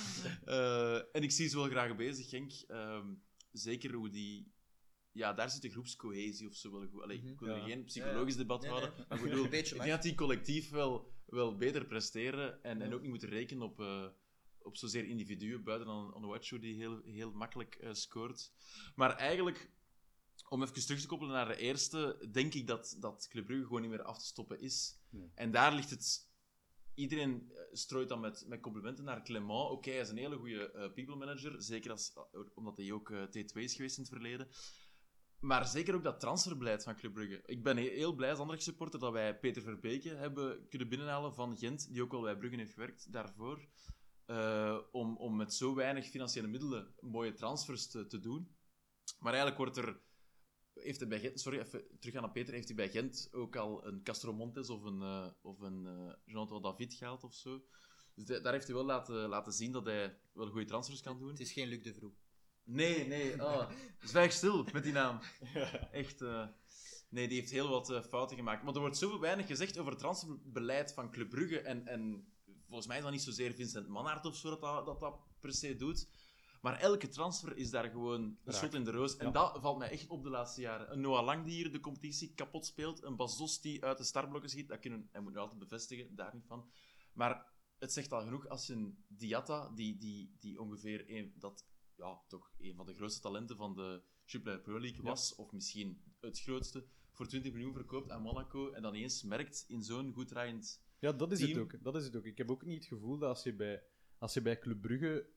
[1.12, 2.51] En ik zie ze wel graag bezig, Genk.
[2.67, 3.08] Ehm,
[3.51, 4.51] zeker hoe die...
[5.12, 7.02] Ja, daar zit de groepscohesie of zo wel goed.
[7.02, 7.56] Allee, ik wil Ja.
[7.56, 9.06] er geen psychologisch debat Nee, houden, nee.
[9.10, 12.82] maar ik bedoel, Een beetje ik denk dat die collectief wel, wel beter presteren en,
[12.82, 14.08] en ook niet moeten rekenen op, eh,
[14.62, 18.52] op zozeer individuen, buiten dan Onuachu, die heel, heel makkelijk eh, scoort.
[18.95, 19.72] Maar eigenlijk,
[20.50, 23.82] om even terug te koppelen naar de eerste, denk ik dat, dat Club Brugge gewoon
[23.82, 25.00] niet meer af te stoppen is.
[25.10, 25.32] Nee.
[25.36, 26.28] En daar ligt het...
[26.93, 29.69] Iedereen eh, strooit dan met, met complimenten naar Clement.
[29.72, 32.13] Oké, hij is een hele goede eh, people manager, zeker als,
[32.56, 34.48] omdat hij ook eh, T2 is geweest in het verleden.
[35.39, 37.41] Maar zeker ook dat transferbeleid van Club Brugge.
[37.45, 41.34] Ik ben he- heel blij als andere supporter dat wij Peter Verbeke hebben kunnen binnenhalen
[41.34, 43.67] van Gent, die ook al bij Brugge heeft gewerkt daarvoor.
[44.25, 48.56] eh, om, om met zo weinig financiële middelen mooie transfers te, te doen.
[49.19, 50.02] Maar eigenlijk wordt er...
[50.73, 52.54] Heeft hij bij Gent, sorry, even terug aan Peter.
[52.54, 56.13] Heeft hij bij Gent ook al een Castro Montes of een, eh, of een eh,
[56.25, 57.63] Jonathan David gehaald of zo?
[58.15, 61.19] Dus de- daar heeft hij wel laten, laten zien dat hij wel goede transfers kan
[61.19, 61.30] doen.
[61.30, 62.13] Het is geen Luc de Vroe.
[62.63, 63.43] Nee, nee.
[63.43, 63.69] Oh,
[64.00, 65.19] zwijg stil met die naam.
[65.91, 66.22] Echt.
[66.22, 66.48] eh,
[67.10, 68.63] nee, die heeft heel wat eh, fouten gemaakt.
[68.63, 71.60] Maar er wordt zoveel weinig gezegd over het transferbeleid van Club Brugge.
[71.62, 72.28] En, en
[72.67, 75.54] volgens mij is dat niet zozeer Vincent Manhart of zo dat dat, dat, dat per
[75.54, 76.08] se doet.
[76.62, 78.56] Maar elke transfer is daar gewoon een Raak.
[78.56, 79.17] schot in de roos.
[79.17, 79.32] En Ja.
[79.32, 80.91] dat valt mij echt op de laatste jaren.
[80.91, 83.04] Een Noah Lang die hier de competitie kapot speelt.
[83.04, 84.67] Een Bazos die uit de startblokken schiet.
[84.67, 86.69] Dat kunnen, hij moet nu altijd bevestigen, daar niet van.
[87.13, 87.45] Maar
[87.80, 91.65] het zegt al genoeg als je een Diatta, die, die, die ongeveer een, dat
[91.99, 95.09] ja, toch een van de grootste talenten van de Jupiler Pro League Ja.
[95.09, 99.65] was, of misschien het grootste, voor 20 miljoen verkoopt aan Monaco en dan eens merkt
[99.67, 100.81] in zo'n goed draaiend...
[100.99, 101.62] Ja, dat is, het Team.
[101.62, 101.83] ook.
[101.83, 102.25] dat is het ook.
[102.25, 103.83] Ik heb ook niet het gevoel dat als je bij,
[104.17, 105.29] als je bij Club Brugge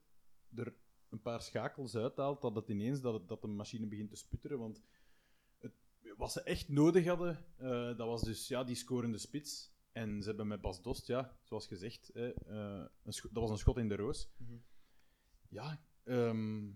[0.54, 0.74] er
[1.08, 4.58] een paar schakels uithaalt, dat het ineens dat, het, dat de machine begint te sputteren.
[4.58, 4.82] Want
[5.58, 5.72] het,
[6.16, 9.70] wat ze echt nodig hadden, eh, dat was dus ja, die scorende spits.
[9.92, 13.76] En ze hebben met Bas Dost, ja, zoals gezegd, hè, eh, dat was een schot
[13.76, 14.30] in de roos.
[14.36, 14.56] Mhm.
[15.48, 16.66] Ja, ehm,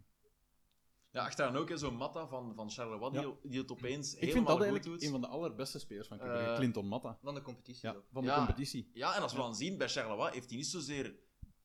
[1.11, 3.35] Ja, achteraan ook hè, zo'n Matta van, van Charleroi, die, Ja.
[3.43, 5.03] die het opeens ik vind helemaal dat goed eigenlijk doet.
[5.03, 7.19] een van de allerbeste spelers van Club Eh, Clinton Matta.
[7.23, 8.05] Van de competitie Ja, ook.
[8.13, 8.37] van de Ja.
[8.37, 8.91] competitie.
[8.95, 9.45] Ja, en als we Ja.
[9.45, 11.15] dan zien, bij Charleroi heeft hij niet zozeer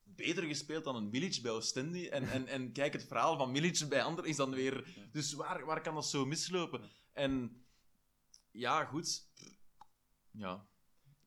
[0.04, 2.10] beter gespeeld dan een Milic bij Oostende.
[2.10, 5.08] En, en, en kijk, het verhaal van Milic bij anderen is dan weer...
[5.12, 6.90] Dus waar, waar kan dat zo mislopen?
[7.12, 7.64] En
[8.50, 9.26] ja, goed.
[10.30, 10.66] Ja,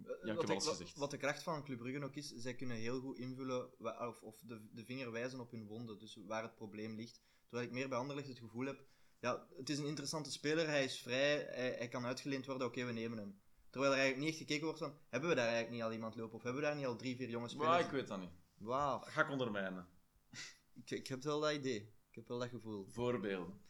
[0.08, 0.98] Ja, ik wat, alles wat- gezegd.
[0.98, 4.41] wat de kracht van Club Brugge ook is, zij kunnen heel goed invullen of, of
[4.41, 7.22] de, de vinger wijzen op hun wonden, dus waar het probleem ligt.
[7.48, 8.84] Terwijl ik meer bij Anderlecht het gevoel heb,
[9.20, 12.86] ja, het is een interessante speler, hij is vrij, hij, hij kan uitgeleend worden, oké,
[12.86, 13.39] we nemen hem.
[13.70, 16.15] Terwijl er eigenlijk niet echt gekeken wordt van, hebben we daar eigenlijk niet al iemand
[16.15, 17.70] lopen, of hebben we daar niet al drie, vier jonge spelers?
[17.70, 18.32] maar ik weet dat niet.
[18.58, 19.88] Wauw, ga ik ondermijnen.
[20.84, 22.86] ik, ik heb wel dat idee, ik heb wel dat gevoel.
[22.89, 23.63] Voorbeelden.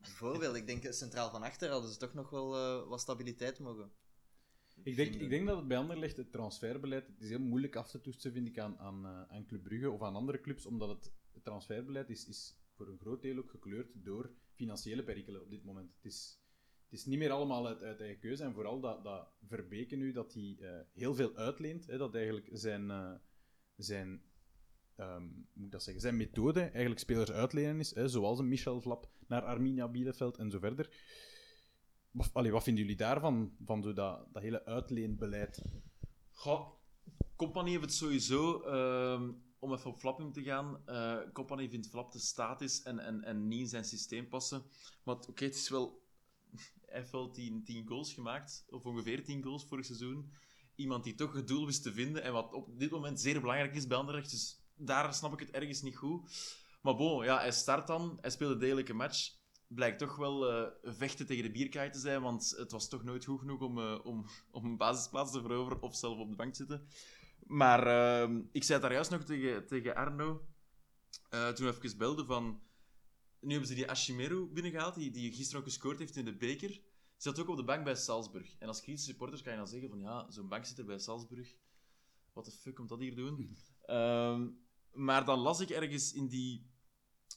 [0.00, 3.58] Bijvoorbeeld, ik denk eh, centraal van achter hadden ze toch nog wel eh, wat stabiliteit
[3.58, 3.92] mogen.
[4.82, 7.06] Ik denk, ik denk dat het bij Anderlecht het transferbeleid...
[7.06, 9.90] Het is heel moeilijk af te toetsen, vind ik, aan, aan, eh, aan Club Brugge
[9.90, 13.50] of aan andere clubs, omdat het, het transferbeleid is, is voor een groot deel ook
[13.50, 15.94] gekleurd door financiële perikelen op dit moment.
[15.94, 16.40] Het is,
[16.84, 18.42] het is niet meer allemaal uit, uit eigen keuze.
[18.44, 21.86] En vooral dat, dat Verbeke nu, dat hij eh, heel veel uitleent.
[21.86, 22.90] Hè, dat eigenlijk zijn...
[22.90, 23.14] eh,
[23.76, 24.22] zijn
[24.96, 25.20] hoe
[25.52, 29.10] moet ik dat zeggen, zijn methode eigenlijk spelers uitlenen is, hè, zoals een Michel Vlap
[29.26, 30.88] naar Arminia Bielefeld en zo verder.
[32.32, 35.62] Allee, wat vinden jullie daarvan, van dat, dat hele uitleenbeleid?
[36.30, 36.68] Goh,
[37.36, 42.10] Company heeft het sowieso, ehm, om even op Flap te gaan, eh Company vindt Flap
[42.10, 44.62] te statisch en, en, en niet in zijn systeem passen.
[45.04, 46.02] Het- oké, het is wel...
[46.86, 50.32] Hij heeft wel 10, 10 goals gemaakt, of ongeveer 10 goals vorig seizoen.
[50.74, 53.74] Iemand die toch het doel wist te vinden, en wat op dit moment zeer belangrijk
[53.74, 56.30] is bij Anderlecht, dus daar snap ik het ergens niet goed.
[56.82, 59.40] Maar bon, ja, hij start dan, hij speelt een degelijke match.
[59.74, 63.24] Blijkt toch wel eh, vechten tegen de bierkaai te zijn, want het was toch nooit
[63.24, 66.52] goed genoeg om, eh, om, om een basisplaats te veroveren of zelf op de bank
[66.52, 66.86] te zitten.
[67.46, 70.46] Maar ehm, ik zei het daar juist nog tegen, tegen Arno,
[71.28, 72.62] eh, toen we even belden van...
[73.40, 76.80] Nu hebben ze die Ashimeru binnengehaald, die, die gisteren ook gescoord heeft in de beker.
[77.16, 78.56] Zat ook op de bank bij Salzburg.
[78.58, 81.54] En als kritische supporters kan je dan zeggen van ja, zo'n bankzitter bij Salzburg,
[82.32, 83.56] wat de fuck komt dat hier doen?
[83.82, 84.48] Ehm,
[84.92, 86.70] maar dan las ik ergens in die,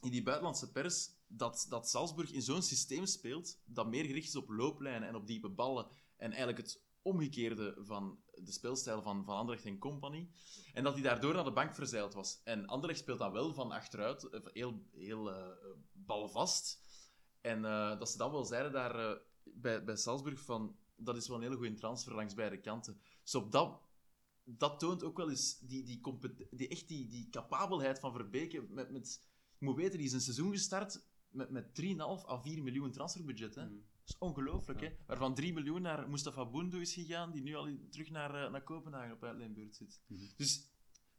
[0.01, 4.35] in die buitenlandse pers dat, dat Salzburg in zo'n systeem speelt dat meer gericht is
[4.35, 9.35] op looplijnen en op diepe ballen en eigenlijk het omgekeerde van de speelstijl van, van
[9.35, 10.29] Anderlecht en Company.
[10.73, 12.41] En dat hij daardoor naar de bank verzeild was.
[12.43, 15.47] En Anderlecht speelt dan wel van achteruit, eh, heel, heel eh,
[15.91, 16.83] balvast.
[17.41, 21.27] En eh, dat ze dan wel zeiden daar eh, bij, bij Salzburg van, dat is
[21.27, 23.01] wel een hele goede transfer langs beide kanten.
[23.23, 23.81] Dus op dat,
[24.43, 26.01] dat toont ook wel eens die, die,
[26.51, 28.65] die, echt die, die capabelheid van Verbeke.
[28.69, 29.21] Met, met,
[29.57, 31.03] je moet weten, die is een seizoen gestart
[31.35, 33.55] met, met 3,5 à 4 miljoen transferbudget.
[33.55, 33.65] Hè?
[33.65, 33.73] Mhm.
[33.73, 34.87] Dat is ongelooflijk, Ja.
[34.87, 34.95] hè?
[35.05, 38.63] Waarvan 3 miljoen naar Mustafa Boendo is gegaan, die nu al terug naar, eh, naar
[38.63, 40.01] Kopenhagen op uitleenbeurt zit.
[40.07, 40.25] Mhm.
[40.37, 40.69] Dus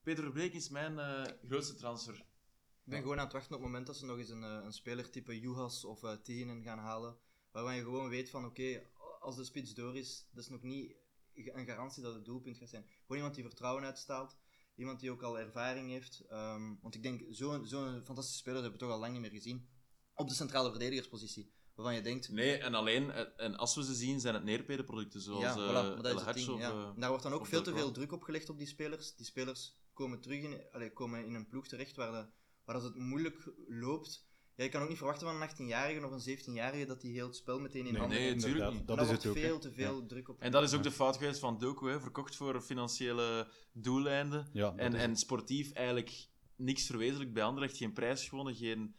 [0.02, 2.14] Peter Verbeek is mijn eh, grootste transfer.
[2.14, 4.60] Ik ben gewoon aan het wachten op het moment dat ze nog eens een, eh,
[4.64, 7.16] een speler type Juhas of uh, gaan halen.
[7.50, 8.82] Waarvan je gewoon weet van oké,
[9.20, 10.96] als de spits door is, dat is nog niet
[11.34, 12.84] een garantie dat het doelpunt gaat zijn.
[13.00, 14.36] Gewoon iemand die vertrouwen uitstaalt.
[14.74, 16.20] Iemand die ook al ervaring heeft.
[16.28, 19.30] Ehm, want ik denk, zo'n zo'n fantastische speler hebben we toch al lang niet meer
[19.30, 19.68] gezien.
[20.16, 21.50] Op de centrale verdedigerspositie.
[21.74, 25.20] Waarvan je denkt, Nee, en alleen, eh, en als we ze zien, zijn het neerpedenproducten
[25.20, 26.50] zoals ja, eh, voilà, maar dat El is het Hadj ding.
[26.54, 26.70] of, ja.
[26.70, 29.14] eh, Daar wordt dan ook veel te veel druk opgelegd op die spelers.
[29.16, 32.26] Die spelers komen terug in, allee, komen in een ploeg terecht waar, de,
[32.64, 34.24] waar dat het moeilijk loopt.
[34.54, 37.26] Ja, je kan ook niet verwachten van een 18-jarige of een 17-jarige dat die heel
[37.26, 38.44] het spel meteen in Nee, handen nee, heeft.
[38.44, 38.88] tuurlijk inderdaad, niet.
[38.88, 39.44] Dat is daar het wordt ook.
[39.44, 40.06] veel te veel Ja.
[40.06, 40.40] druk op.
[40.40, 44.48] En dat is ook de fout geweest van Doku, hè, verkocht voor financiële doeleinden.
[44.52, 48.94] Ja, En, en sportief eigenlijk niks verwezenlijk bij Anderlecht, geen prijs gewonnen, geen...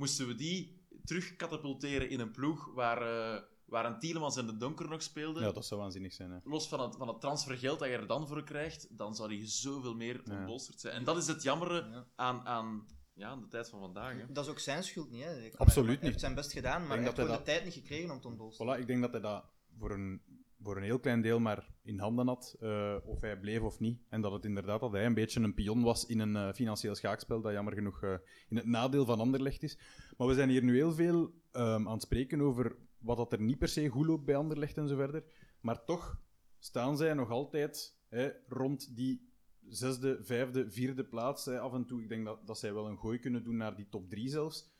[0.00, 4.56] Moesten we die terug katapulteren in een ploeg waar, eh, waar een Tielemans en de
[4.56, 6.30] Donker nog speelden, ja, dat zou waanzinnig zijn.
[6.30, 6.38] Hè.
[6.44, 9.46] los van het, van het transfergeld dat je er dan voor krijgt, dan zou die
[9.46, 10.36] zoveel meer Ja.
[10.36, 10.94] ontbolsterd zijn.
[10.94, 12.06] En dat is het jammere Ja.
[12.16, 14.16] aan, aan, ja, aan de tijd van vandaag.
[14.16, 14.32] Hè.
[14.32, 15.22] Dat is ook zijn schuld niet.
[15.24, 15.30] Hè.
[15.30, 16.04] Hij Absoluut hij niet.
[16.04, 18.20] heeft zijn best gedaan, maar hij heeft dat gewoon hij de tijd niet gekregen om
[18.20, 18.76] te ontbolsteren.
[18.76, 19.44] Voilà, ik denk dat hij dat
[19.78, 20.22] voor een,
[20.62, 24.00] voor een heel klein deel maar in handen had, eh, of hij bleef of niet.
[24.08, 26.94] En dat het inderdaad dat hij een beetje een pion was in een eh, financieel
[26.94, 28.14] schaakspel, dat jammer genoeg eh,
[28.48, 29.78] in het nadeel van Anderlecht is.
[30.16, 33.40] Maar we zijn hier nu heel veel ehm, aan het spreken over wat dat er
[33.40, 35.24] niet per se goed loopt bij Anderlecht en zo verder.
[35.60, 36.20] Maar toch
[36.58, 39.28] staan zij nog altijd hè, rond die
[39.68, 41.44] zesde, vijfde, vierde plaats.
[41.44, 43.76] Hè, af en toe, ik denk dat, dat zij wel een gooi kunnen doen naar
[43.76, 44.70] die top drie zelfs.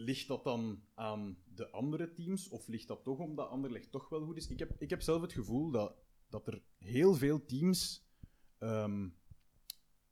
[0.00, 4.24] Ligt dat dan aan de andere teams, of ligt dat toch omdat Anderlecht toch wel
[4.24, 4.48] goed is?
[4.48, 5.94] Ik heb, ik heb zelf het gevoel dat,
[6.28, 8.06] dat er heel veel teams
[8.58, 9.08] ehm,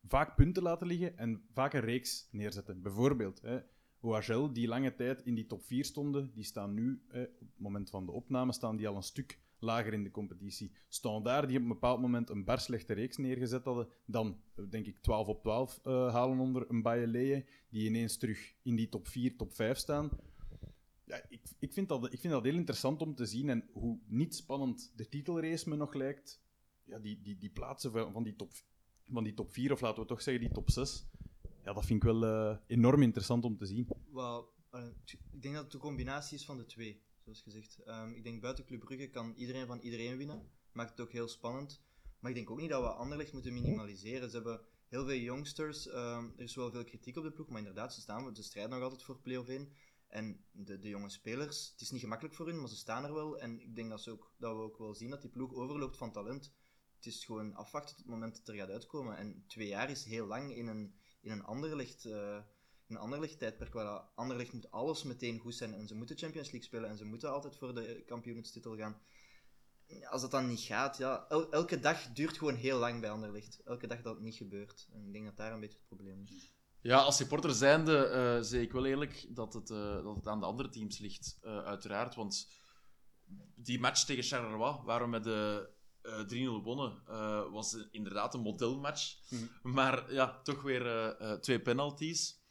[0.09, 2.83] vaak punten laten liggen en vaak een reeks neerzetten.
[2.83, 3.59] Bijvoorbeeld, hè,
[4.01, 7.91] OHL, die lange tijd in die top 4 stonden, die staan nu, op het moment
[7.91, 10.73] van de opname, staan die al een stuk lager in de competitie.
[10.89, 14.99] Standaard, die op een bepaald moment een bar slechte reeks neergezet hadden, dan, denk ik,
[14.99, 19.37] 12 op 12 eh, halen onder een Bayeleje, die ineens terug in die top 4,
[19.37, 20.11] top 5 staan.
[21.05, 23.99] Ja, ik, ik, vind dat, ik vind dat heel interessant om te zien en hoe
[24.07, 26.45] niet spannend de titelrace me nog lijkt.
[26.85, 28.53] Ja, die, die, die plaatsen van, die top,
[29.13, 31.07] van die top 4, of laten we toch zeggen die top 6,
[31.65, 33.89] ja, dat vind ik wel eh, enorm interessant om te zien.
[34.13, 34.85] Wel, eh,
[35.31, 37.79] ik denk dat het een combinatie is van de twee, zoals gezegd.
[37.79, 40.51] Ehm, ik denk buiten Club Brugge kan iedereen van iedereen winnen.
[40.73, 41.83] Maakt het ook heel spannend.
[42.21, 44.31] Maar ik denk ook niet dat we Anderlecht moeten minimaliseren.
[44.31, 45.89] Ze hebben heel veel youngsters.
[45.89, 48.73] ehm, er is wel veel kritiek op de ploeg, maar inderdaad, ze staan ze strijden
[48.73, 49.73] nog altijd voor play-off 1.
[50.07, 53.15] En de, de jonge spelers, het is niet gemakkelijk voor hun, maar ze staan er
[53.15, 53.39] wel.
[53.39, 55.97] En ik denk dat, ze ook, dat we ook wel zien dat die ploeg overloopt
[55.97, 56.53] van talent.
[56.97, 59.17] Het is gewoon afwachten tot het moment dat er gaat uitkomen.
[59.17, 62.05] En twee jaar is heel lang in een, in een Anderlecht...
[62.05, 62.39] eh,
[62.89, 66.47] een Anderlecht tijdperk waar dat Anderlecht moet alles meteen goed zijn en ze moeten Champions
[66.51, 69.01] League spelen en ze moeten altijd voor de kampioenstitel gaan.
[70.11, 73.61] als dat dan niet gaat, ja, el- elke dag duurt gewoon heel lang bij Anderlecht.
[73.65, 74.89] Elke dag dat het niet gebeurt.
[74.93, 76.55] En ik denk dat daar een beetje het probleem is.
[76.81, 80.41] Ja, als supporter zijnde eh zeg ik wel eerlijk dat het, eh, dat het aan
[80.41, 82.15] de andere teams ligt, eh, uiteraard.
[82.15, 82.49] Want
[83.55, 85.71] die match tegen Charleroi, waar we met de
[86.03, 87.03] eh 3-0 wonnen,
[87.53, 89.15] was inderdaad een modelmatch.
[89.63, 92.45] Maar ja, toch weer twee penalties.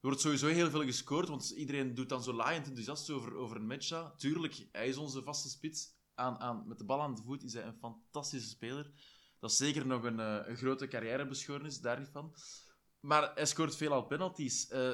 [0.00, 3.56] Er wordt sowieso heel veel gescoord, want iedereen doet dan zo laaiend enthousiast over, over
[3.56, 4.12] een match.
[4.16, 5.98] Tuurlijk, hij is onze vaste spits.
[6.14, 8.90] Aan, aan, met de bal aan de voet is hij een fantastische speler.
[9.40, 12.34] Dat is zeker nog een, eh, een grote carrièrebeschornis, daar niet van.
[13.00, 14.68] Maar hij scoort veelal penalties.
[14.68, 14.88] Eh,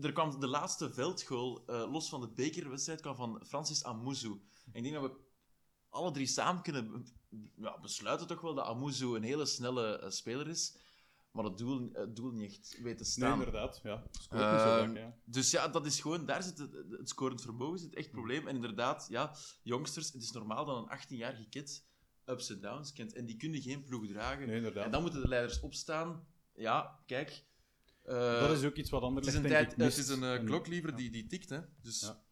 [0.00, 3.82] er kwam de laatste veldgoal, eh, los van de bekerwedstrijd, kwam van Francis.
[3.82, 4.06] En
[4.72, 5.16] ik denk dat we
[5.88, 7.06] alle drie samen kunnen
[7.56, 10.76] ja, besluiten toch wel dat Amuzu een hele snelle speler is.
[11.30, 13.38] Maar het doel, het doel niet echt weet te Nee, staan.
[13.38, 13.80] inderdaad.
[13.82, 14.02] Ja.
[14.10, 15.16] Scoort Ehm, vaak, ja.
[15.24, 18.48] Dus ja, dat is gewoon, daar zit het, het scorend vermogen zit echt het probleem.
[18.48, 21.86] En inderdaad, ja, jongsters, het is normaal dat een 18-jarige kid
[22.26, 23.12] ups en downs kent.
[23.14, 24.46] En die kunnen geen ploeg dragen.
[24.46, 24.84] Nee, inderdaad.
[24.84, 26.26] En dan moeten de leiders opstaan.
[26.54, 27.44] Ja, kijk.
[28.02, 30.44] eh, dat is ook iets wat het anders is een, tijd, het is een eh,
[30.44, 31.60] klokliever die, die tikt, hè.
[31.82, 32.22] Dus Ja.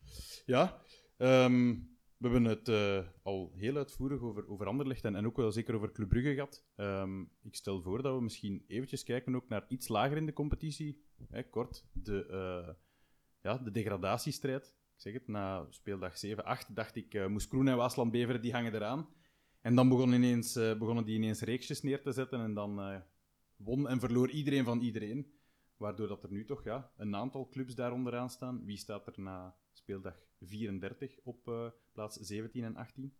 [0.46, 0.80] Ja,
[1.16, 1.76] ehm,
[2.16, 5.74] we hebben het eh, al heel uitvoerig over, over Anderlecht en, en ook wel zeker
[5.74, 6.64] over Club Brugge gehad.
[6.76, 10.32] Ehm, ik stel voor dat we misschien eventjes kijken ook naar iets lager in de
[10.32, 11.04] competitie.
[11.28, 12.74] Hè, kort, de, eh,
[13.42, 14.66] ja, de degradatiestrijd.
[14.66, 18.52] Ik zeg het, na speeldag 7, 8 dacht ik, eh Moeskroen en Waasland Beveren die
[18.52, 19.08] hangen eraan.
[19.60, 23.02] En dan begonnen, ineens, begonnen die ineens reeksjes neer te zetten en dan
[23.56, 25.34] won en verloor iedereen van iedereen.
[25.76, 28.64] Waardoor dat er nu toch ja, een aantal clubs daar onderaan staan.
[28.64, 33.14] Wie staat er na speeldag 34 op eh, plaats 17 en 18?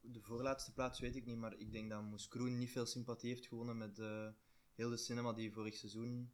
[0.00, 3.30] De voorlaatste plaats weet ik niet, maar ik denk dat Moes Kroen niet veel sympathie
[3.30, 4.28] heeft gewonnen met eh,
[4.74, 6.32] heel de cinema die vorig seizoen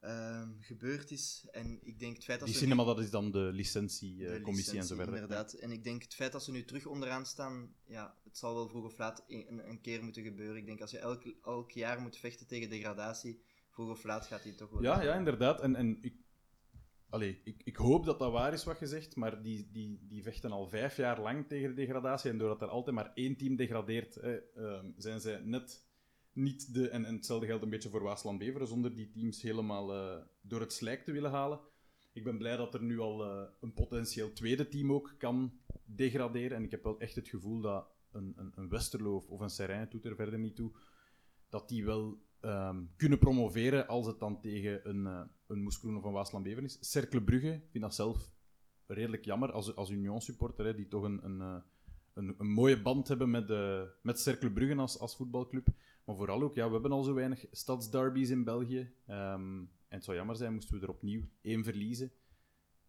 [0.00, 1.48] ehm, gebeurd is.
[1.50, 4.84] En ik denk het feit dat Die cinema, nu- dat is dan de licentiecommissie en
[4.86, 5.14] zo verder.
[5.14, 5.52] Inderdaad.
[5.52, 8.68] En ik denk het feit dat ze nu terug onderaan staan, ja, het zal wel
[8.68, 10.56] vroeg of laat een, een- een keer moeten gebeuren.
[10.56, 14.42] Ik denk als je elk, elk jaar moet vechten tegen degradatie, vroeg of laat gaat
[14.42, 14.82] die toch wel.
[14.82, 15.60] Ja, ja, inderdaad.
[15.60, 16.14] En, en ik,
[17.14, 20.22] allee, ik, ik hoop dat dat waar is wat je zegt, maar die, die, die
[20.22, 22.30] vechten al vijf jaar lang tegen de degradatie.
[22.30, 25.86] En doordat er altijd maar één team degradeert, ehm, zijn zij net
[26.32, 26.88] niet de.
[26.88, 30.72] En, hetzelfde geldt een beetje voor Waasland Beveren, zonder die teams helemaal eh, door het
[30.72, 31.60] slijk te willen halen.
[32.12, 35.52] Ik ben blij dat er nu al eh, een potentieel tweede team ook kan
[35.84, 36.56] degraderen.
[36.56, 39.86] En ik heb wel echt het gevoel dat een, een, een Westerlo of- een Serijn,
[39.90, 40.72] doet er verder niet toe,
[41.48, 46.04] dat die wel ehm, kunnen promoveren als het dan tegen een, uh, een Moeskroen of
[46.04, 46.78] een Waasland Beveren is.
[46.80, 48.32] Cercle Brugge, vind dat zelf
[48.86, 51.56] redelijk jammer als, als Union-supporter, die toch een, een, eh,
[52.14, 55.66] een, een mooie band hebben met, uh, met Cercle Brugge als, als voetbalclub.
[56.04, 58.92] Maar vooral ook, ja, we hebben al zo weinig stadsderbies in België.
[59.08, 62.12] Um, en het zou jammer zijn, moesten we er opnieuw één verliezen.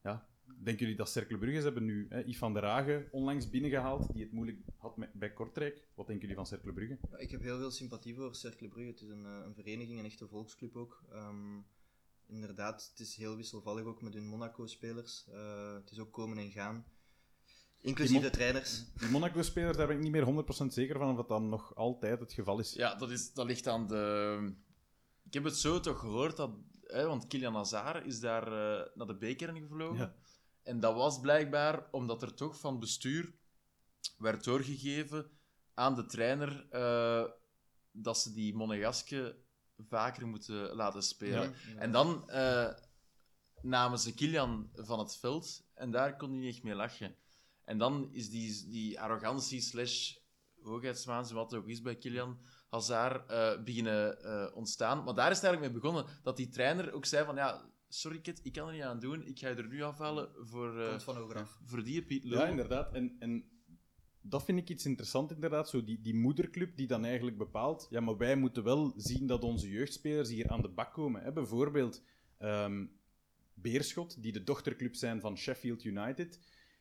[0.03, 3.49] Ja, denken jullie dat Cercle Brugge, ze hebben nu hè, Yves van der Hagen onlangs
[3.49, 5.87] binnengehaald, die het moeilijk had met, bij Kortrijk.
[5.93, 6.97] Wat denken jullie van Cercle Brugge?
[7.11, 8.91] Ja, ik heb heel veel sympathie voor Cercle Brugge.
[8.91, 11.03] Het is een, uh, een vereniging, een echte volksclub ook.
[11.13, 11.65] Um,
[12.27, 15.25] inderdaad, het is heel wisselvallig ook met hun Monaco-spelers.
[15.33, 16.85] Uh, het is ook komen en gaan.
[17.81, 18.83] Inclusief de trainers.
[18.99, 22.19] Die Monaco-spelers, daar ben ik niet meer 100% zeker van of dat dan nog altijd
[22.19, 22.73] het geval is.
[22.73, 24.53] Ja, dat, is, dat ligt aan de...
[25.25, 26.51] Ik heb het zo toch gehoord, dat,
[26.83, 29.97] hè, want Kilian Hazard is daar uh, naar de bekeren gevlogen.
[29.97, 30.15] Ja.
[30.65, 33.33] En dat was blijkbaar omdat er toch van bestuur
[34.17, 35.29] werd doorgegeven
[35.73, 37.25] aan de trainer uh,
[37.91, 39.35] dat ze die Monegaske
[39.77, 41.41] vaker moeten laten spelen.
[41.41, 41.79] Ja, ja.
[41.79, 42.73] En dan uh,
[43.61, 47.15] namen ze Kilian van het veld en daar kon hij niet echt mee lachen.
[47.63, 50.15] En dan is die, die arrogantie slash
[50.61, 52.39] hoogheidswaanzin, wat ook is bij Kilian
[52.69, 55.03] Hazard, uh, beginnen ontstaan.
[55.03, 58.19] Maar daar is het eigenlijk mee begonnen, dat die trainer ook zei van, ja, sorry
[58.19, 60.99] kid, ik kan er niet aan doen, ik ga je er nu afhalen voor, uh,
[60.99, 62.93] van voor die Piet Ja, inderdaad.
[62.93, 63.49] En, en
[64.21, 65.69] dat vind ik iets interessant, inderdaad.
[65.69, 69.43] Zo die, die moederclub die dan eigenlijk bepaalt, ja, maar wij moeten wel zien dat
[69.43, 71.23] onze jeugdspelers hier aan de bak komen.
[71.23, 71.31] Hè?
[71.31, 72.03] Bijvoorbeeld
[72.39, 72.91] um,
[73.53, 76.39] Beerschot, die de dochterclub zijn van Sheffield United.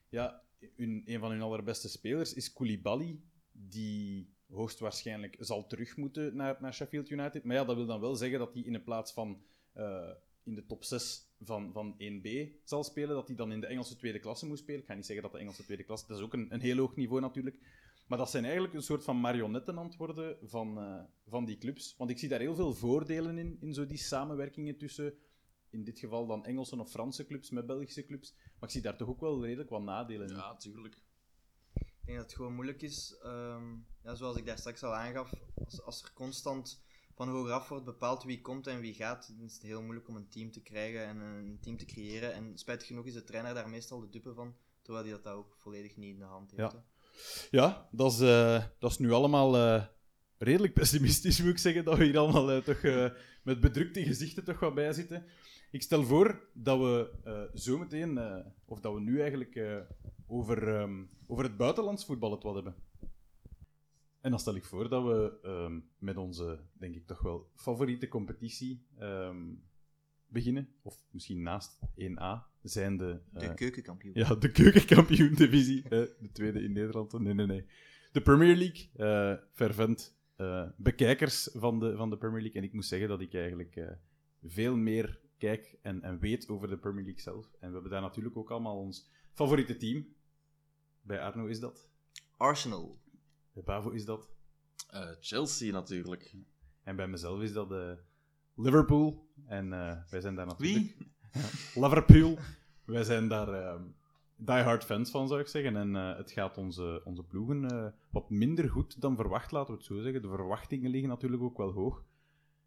[0.08, 0.42] Ja,
[0.76, 3.20] hun, een van hun allerbeste spelers is Koulibaly,
[3.52, 7.44] die hoogstwaarschijnlijk zal terug moeten naar, naar Sheffield United.
[7.44, 9.42] Maar ja, dat wil dan wel zeggen dat hij in plaats van
[9.76, 10.10] uh,
[10.45, 12.28] in de top 6 van, van 1B
[12.64, 14.80] zal spelen, dat hij dan in de Engelse tweede klasse moet spelen.
[14.80, 16.76] Ik ga niet zeggen dat de Engelse tweede klasse, dat is ook een, een heel
[16.76, 17.59] hoog niveau natuurlijk.
[18.07, 21.59] Maar dat zijn eigenlijk een soort van marionetten aan het worden van, uh, van die
[21.59, 21.95] clubs.
[21.97, 25.14] Want ik zie daar heel veel voordelen in, in zo die samenwerkingen tussen,
[25.70, 28.34] in dit geval dan Engelse of Franse clubs met Belgische clubs.
[28.34, 30.34] Maar ik zie daar toch ook wel redelijk wat nadelen in.
[30.34, 30.95] Ja, natuurlijk.
[31.74, 35.32] Ik denk dat het gewoon moeilijk is, um, ja, zoals ik daar straks al aangaf,
[35.64, 36.82] als, als er constant
[37.14, 40.16] van hogeraf wordt bepaald wie komt en wie gaat, dan is het heel moeilijk om
[40.16, 42.34] een team te krijgen en een team te creëren.
[42.34, 45.56] En spijtig genoeg is de trainer daar meestal de dupe van, terwijl hij dat ook
[45.60, 46.72] volledig niet in de hand heeft.
[46.72, 46.84] Ja.
[47.50, 49.84] Ja, dat is, eh, dat is nu allemaal eh,
[50.38, 52.82] redelijk pessimistisch, moet ik zeggen, dat we hier allemaal eh, toch
[53.42, 55.26] met bedrukte gezichten toch wat bij zitten.
[55.70, 59.84] Ik stel voor dat we zo meteen, of dat we nu eigenlijk
[60.26, 62.74] over, ehm, over het buitenlands voetbal het wat hebben.
[64.25, 68.09] En dan stel ik voor dat we ehm, met onze, denk ik toch wel, favoriete
[68.09, 69.55] competitie ehm,
[70.27, 70.68] beginnen.
[70.83, 73.20] Of misschien naast 1A zijn de...
[73.33, 74.12] De keukenkampioen.
[74.14, 75.89] Ja, de keukenkampioen-divisie.
[75.89, 77.12] de tweede in Nederland.
[77.12, 77.66] Nee, nee, nee.
[78.12, 78.89] De Premier League.
[78.97, 82.61] eh fervent eh, bekijkers van de, van de Premier League.
[82.61, 83.91] En ik moet zeggen dat ik eigenlijk eh,
[84.43, 87.53] veel meer kijk en, en weet over de Premier League zelf.
[87.61, 90.07] En we hebben daar natuurlijk ook allemaal ons favoriete team.
[91.03, 91.89] Bij Arno is dat.
[92.37, 93.03] Arsenal.
[93.55, 94.28] Bij Bavo is dat.
[94.90, 96.34] Eh, Chelsea natuurlijk.
[96.82, 97.92] En bij mezelf is dat eh,
[98.55, 99.28] Liverpool.
[99.46, 100.96] En eh, wij zijn daar natuurlijk...
[100.96, 101.12] Wie?
[101.82, 102.38] Liverpool.
[102.84, 103.82] Wij zijn daar ehm
[104.36, 105.76] diehard fans van, zou ik zeggen.
[105.76, 110.00] En het gaat onze, onze ploegen wat minder goed dan verwacht, laten we het zo
[110.00, 110.22] zeggen.
[110.22, 112.05] De verwachtingen liggen natuurlijk ook wel hoog.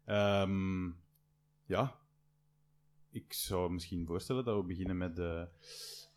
[0.04, 0.90] Ehm,
[1.64, 1.98] ja,
[3.10, 5.18] ik zou misschien voorstellen dat we beginnen met...
[5.18, 5.42] eh,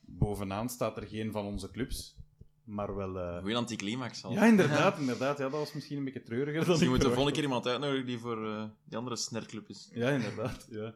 [0.01, 2.17] bovenaan staat er geen van onze clubs,
[2.71, 3.19] maar wel...
[3.19, 4.31] eh, Goeie anticlimax al.
[4.31, 5.37] Ja, inderdaad, inderdaad.
[5.37, 7.15] Ja, dat was misschien een beetje treuriger dan Misschien ik moeten we verwachtte.
[7.15, 9.89] volgende keer iemand uitnodigen die voor eh, die andere snerclub is.
[9.93, 10.67] Ja, inderdaad.
[10.69, 10.95] Ja.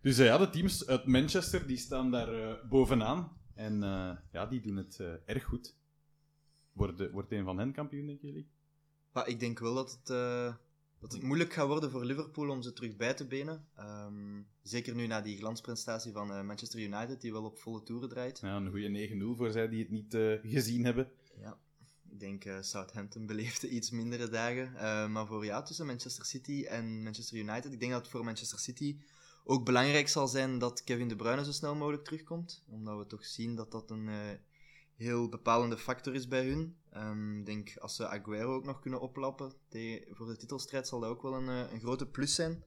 [0.00, 3.36] Dus eh, ja, de teams uit Manchester die staan daar eh, bovenaan.
[3.54, 5.76] En eh, ja, die doen het eh, erg goed.
[6.72, 8.50] Wordt, wordt een van hen kampioen, denken jullie?
[9.12, 10.54] Maar ik denk wel dat het, eh,
[11.00, 13.66] dat het moeilijk gaat worden voor Liverpool om ze terug bij te benen.
[13.76, 18.08] Ehm, zeker nu na die glansprestatie van eh, Manchester United, die wel op volle toeren
[18.08, 18.38] draait.
[18.40, 18.88] Ja, een goede
[19.34, 21.10] 9-0 voor zij die het niet eh, gezien hebben.
[21.40, 21.58] Ja,
[22.10, 24.72] ik denk eh, Southampton beleefde iets mindere dagen.
[25.12, 28.58] Maar voor ja, tussen Manchester City en Manchester United, ik denk dat het voor Manchester
[28.58, 28.98] City
[29.44, 32.64] ook belangrijk zal zijn dat Kevin De Bruyne zo snel mogelijk terugkomt.
[32.68, 34.08] Omdat we toch zien dat dat een
[35.00, 36.76] heel bepalende factor is bij hun.
[36.90, 41.00] Ehm, Ik denk als ze Aguero ook nog kunnen oplappen te- voor de titelstrijd, zal
[41.00, 42.62] dat ook wel een, eh, een grote plus zijn.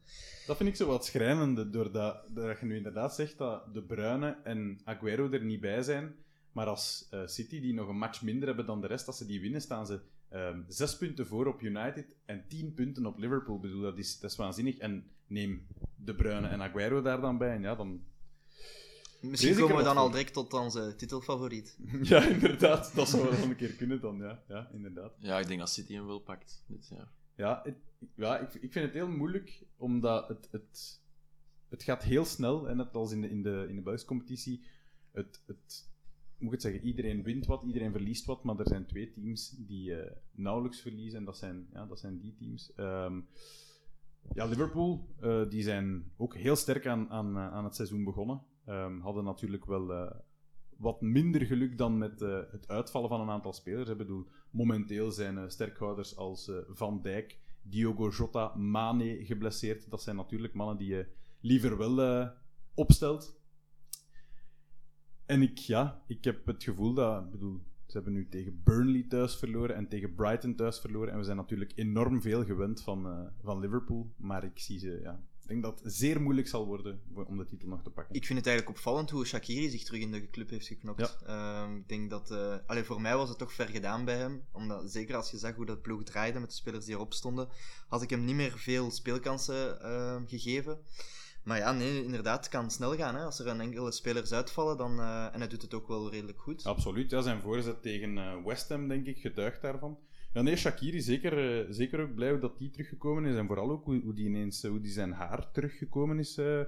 [0.48, 4.38] Dat vind ik zo wat schrijnende, doordat, doordat je nu inderdaad zegt dat De Bruyne
[4.44, 6.16] en Aguero er niet bij zijn.
[6.52, 9.26] Maar als eh, City, die nog een match minder hebben dan de rest, als ze
[9.26, 13.60] die winnen, staan ze ehm, zes punten voor op United en tien punten op Liverpool.
[13.60, 14.78] Bedoel, dat is, dat is waanzinnig.
[14.78, 18.04] En neem De Bruyne en Aguero daar dan bij, en ja, dan...
[19.24, 21.78] Misschien komen we dan al direct tot onze titelfavoriet.
[22.02, 22.96] Ja, inderdaad.
[22.96, 24.44] Dat zou wel een keer kunnen dan, ja.
[24.48, 25.14] Ja, inderdaad.
[25.20, 27.12] Ja, ik denk dat City hem wel pakt dit jaar.
[27.36, 31.02] Ja, het- ja ik, ik vind het heel moeilijk, omdat het, het,
[31.70, 32.70] het gaat heel snel.
[32.70, 34.64] En net als in de, in de, in de Belgische competitie,
[35.12, 35.92] het, het,
[36.38, 39.50] moet ik het zeggen, iedereen wint wat, iedereen verliest wat, maar er zijn twee teams
[39.50, 42.74] die eh, nauwelijks verliezen, en dat zijn, ja, dat zijn die teams.
[42.76, 43.20] Ehm,
[44.34, 48.42] ja, Liverpool, eh, die zijn ook heel sterk aan, aan, eh, aan het seizoen begonnen.
[48.66, 50.12] Ehm, hadden natuurlijk wel eh,
[50.78, 53.90] wat minder geluk dan met eh, het uitvallen van een aantal spelers.
[53.90, 59.90] Ik bedoel, momenteel zijn eh, sterkhouders als Van Dijk, Diogo Jota, Mane geblesseerd.
[59.90, 61.08] Dat zijn natuurlijk mannen die je
[61.42, 62.30] liever wel
[62.74, 63.42] opstelt.
[65.26, 69.06] En ik, ja, ik heb het gevoel dat, ik bedoel, ze hebben nu tegen Burnley
[69.10, 71.12] thuis verloren en tegen Brighton thuis verloren.
[71.12, 74.14] En we zijn natuurlijk enorm veel gewend van, van Liverpool.
[74.18, 75.24] Maar ik zie ze, ja,
[75.62, 78.16] denk dat het zeer moeilijk zal worden om de titel nog te pakken.
[78.16, 81.24] Ik vind het eigenlijk opvallend hoe Shakiri zich terug in de club heeft geknokt.
[81.26, 82.32] Ehm, ik denk dat...
[82.32, 84.44] eh allee, voor mij was het toch ver gedaan bij hem.
[84.52, 87.50] Omdat, zeker als je zag hoe dat ploeg draaide met de spelers die erop stonden,
[87.88, 90.80] had ik hem niet meer veel speelkansen ehm, gegeven.
[91.44, 93.16] Maar ja, nee, inderdaad, het kan snel gaan.
[93.16, 93.24] Hè.
[93.24, 96.40] Als er een enkele spelers uitvallen, dan, eh, en hij doet het ook wel redelijk
[96.40, 96.66] goed.
[96.66, 99.98] Absoluut, ja, zijn voorzet tegen eh, West Ham, denk ik, getuigt daarvan.
[100.34, 103.36] Ja, nee, Shakiri, zeker, eh, zeker ook blij dat die teruggekomen is.
[103.36, 106.62] En vooral ook hoe, hoe die ineens, eh, hoe die zijn haar teruggekomen is eh,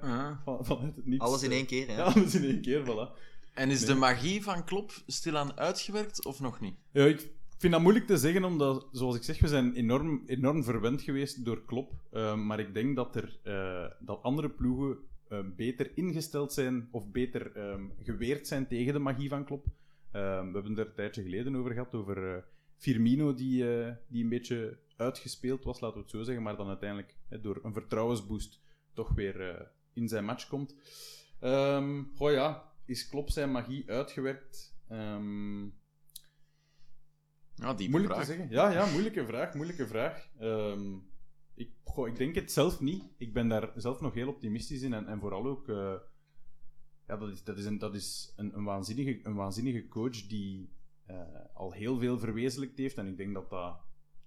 [0.44, 1.24] van, vanuit het niets.
[1.24, 1.94] Alles in één keer, hè.
[1.96, 3.20] Ja, alles in één keer, voilà.
[3.54, 3.88] En is Nee.
[3.90, 6.76] de magie van Klop stilaan uitgewerkt of nog niet?
[6.92, 10.64] Ja, ik vind dat moeilijk te zeggen, omdat, zoals ik zeg, we zijn enorm, enorm
[10.64, 11.94] verwend geweest door Klop.
[12.12, 14.98] Eh, maar ik denk dat, er, eh, dat andere ploegen
[15.30, 19.66] eh, beter ingesteld zijn of beter ehm, geweerd zijn tegen de magie van Klop.
[20.12, 22.42] We hebben het er een tijdje geleden over gehad, over eh,
[22.78, 26.68] Firmino, die, eh, die een beetje uitgespeeld was, laten we het zo zeggen, maar dan
[26.68, 28.62] uiteindelijk door een vertrouwensboost
[28.94, 30.76] toch weer eh, in zijn match komt.
[31.40, 34.78] Ehm goh ja, is Klop zijn magie uitgewerkt?
[34.88, 35.64] Ehm,
[37.56, 38.26] Ja, die Moeilijk vraag.
[38.26, 38.50] te zeggen.
[38.50, 40.30] Ja, ja, moeilijke vraag, moeilijke vraag.
[40.40, 40.96] Ehm,
[41.54, 43.04] ik, goh, ik denk het zelf niet.
[43.18, 44.94] Ik ben daar zelf nog heel optimistisch in.
[44.94, 45.70] En, en vooral ook...
[45.70, 45.94] eh,
[47.08, 50.70] ja, dat is, dat is, een, dat is een, een, waanzinnige, een waanzinnige coach die
[51.54, 52.98] al heel veel verwezenlijkt heeft.
[52.98, 53.78] En ik denk dat dat,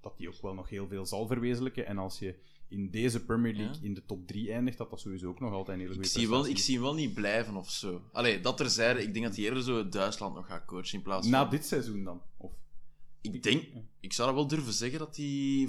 [0.00, 1.86] dat die ook wel nog heel veel zal verwezenlijken.
[1.86, 3.86] En als je in deze Premier League Ja.
[3.86, 6.18] in de top 3 eindigt, dat dat sowieso ook nog altijd een hele Ik goede
[6.20, 8.02] zie, wel, ik zie hem wel niet blijven of zo.
[8.12, 11.28] Allee, dat terzijde, ik denk dat hij eerder zo Duitsland nog gaat coachen in plaats
[11.28, 11.38] van...
[11.38, 12.22] Na dit seizoen dan?
[12.36, 12.52] Of...
[13.20, 13.64] Ik denk,
[14.00, 15.68] ik zou dat wel durven zeggen dat hij.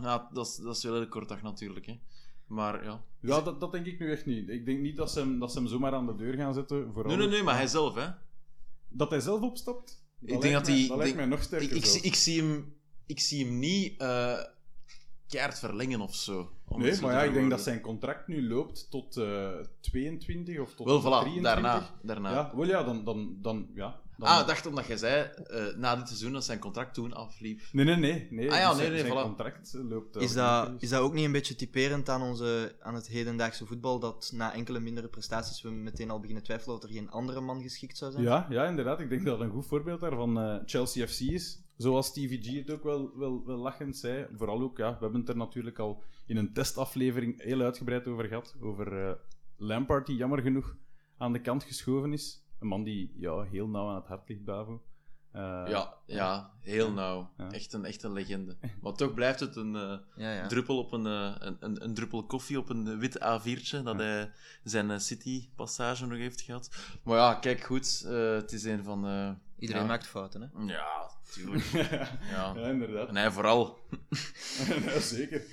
[0.00, 1.86] Nou, dat, is, dat is wel heel kort dag natuurlijk.
[1.86, 1.98] Hè.
[2.46, 3.04] Maar ja.
[3.20, 4.48] Ja, dat, dat denk ik nu echt niet.
[4.48, 6.92] Ik denk niet dat ze hem, dat ze hem zomaar aan de deur gaan zetten.
[6.92, 8.08] Vooral Nee, nee, nee, maar hij zelf, hè?
[8.88, 10.05] Dat hij zelf opstapt?
[10.20, 11.68] Dat Ik denk lijkt dat mij- hij- Dat lijkt mij nog sterker.
[11.70, 12.74] Ik, ik, zie- ik, zie hem,
[13.06, 14.38] ik zie hem niet eh
[15.28, 16.50] keihard verlengen of zo.
[16.68, 19.50] Nee, maar ja, ik denk dat zijn contract nu loopt tot eh
[19.80, 21.42] 22 of tot Wel, voilà, 23.
[21.42, 21.90] daarna.
[22.02, 22.30] daarna.
[22.30, 23.04] Ja, wel ja, dan...
[23.04, 24.28] dan, dan, ja, dan...
[24.28, 27.60] Ah, ik dacht omdat jij zei eh, na dit seizoen dat zijn contract toen afliep.
[27.72, 28.26] Nee, nee, nee.
[28.30, 28.52] nee.
[28.52, 29.26] Ah ja, Dus nee, zijn- nee, zijn voilà.
[29.26, 30.16] contract loopt...
[30.16, 33.66] Is eh, dat, is dat ook niet een beetje typerend aan, onze, aan het hedendaagse
[33.66, 37.40] voetbal, dat na enkele mindere prestaties we meteen al beginnen twijfelen of er geen andere
[37.40, 38.24] man geschikt zou zijn?
[38.24, 39.00] Ja, ja, inderdaad.
[39.00, 41.60] Ik denk dat een goed voorbeeld daarvan eh, Chelsea FC is.
[41.76, 44.26] Zoals Stevie G het ook wel, wel, wel lachend zei.
[44.36, 48.24] Vooral ook, ja, we hebben het er natuurlijk al in een testaflevering heel uitgebreid over
[48.24, 48.54] gehad.
[48.60, 49.14] Over eh,
[49.56, 50.76] Lampard, die jammer genoeg
[51.18, 52.44] aan de kant geschoven is.
[52.60, 54.82] Een man die ja, heel nauw aan het hart ligt, Bavo.
[55.32, 57.30] Eh, Ja, ja, heel nauw.
[57.38, 57.50] Ja.
[57.50, 58.56] Echt, een, echt een legende.
[58.80, 60.46] Maar toch blijft het een eh, Ja, ja.
[60.46, 64.04] druppel op een, eh, een, een, een druppel koffie op een wit A4'tje dat Ja.
[64.04, 64.30] hij
[64.64, 66.70] zijn City-passage nog heeft gehad.
[67.02, 69.06] Maar ja, kijk goed, eh, het is een van...
[69.06, 69.88] eh, Iedereen ja.
[69.88, 70.72] maakt fouten, hè?
[70.72, 71.64] Ja, tuurlijk.
[71.90, 72.54] ja, Ja.
[72.68, 73.08] inderdaad.
[73.08, 73.78] En hij vooral.
[74.84, 75.44] ja, zeker.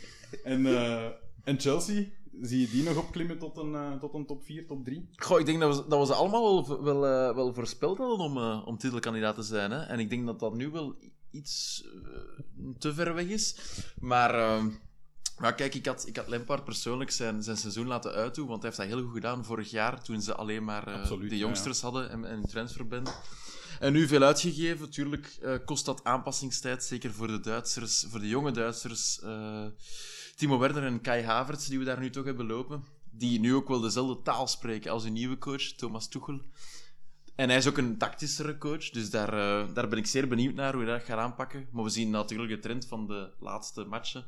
[0.44, 1.06] En, eh,
[1.44, 2.06] en Chelsea,
[2.42, 5.10] zie je die nog opklimmen tot een, eh, tot een top 4, top 3?
[5.16, 8.18] Goh, ik denk dat we, dat we ze allemaal wel, wel, eh, wel voorspeld hadden
[8.18, 9.72] om, eh, om titelkandidaat te zijn.
[9.72, 9.80] Hè?
[9.82, 10.96] En ik denk dat dat nu wel
[11.32, 11.84] iets
[12.78, 13.56] te ver weg is.
[14.00, 14.66] Maar, eh,
[15.38, 18.72] maar kijk, ik had, ik had Lampard persoonlijk zijn, zijn seizoen laten uitdoen, want hij
[18.72, 21.82] heeft dat heel goed gedaan vorig jaar, toen ze alleen maar Absoluut, de ja, jongsters
[21.82, 23.16] hadden en, en een transferband.
[23.80, 24.90] En nu veel uitgegeven.
[24.90, 29.20] Tuurlijk kost dat aanpassingstijd, zeker voor de Duitsers, voor de jonge Duitsers.
[30.36, 32.84] Timo Werner en Kai Havertz, die we daar nu toch hebben lopen.
[33.12, 36.42] Die nu ook wel dezelfde taal spreken als hun nieuwe coach, Thomas Tuchel.
[37.36, 40.54] En hij is ook een tactischere coach, dus daar, eh, daar ben ik zeer benieuwd
[40.54, 41.68] naar hoe hij dat gaat aanpakken.
[41.72, 44.26] Maar we zien natuurlijk de trend van de laatste matchen,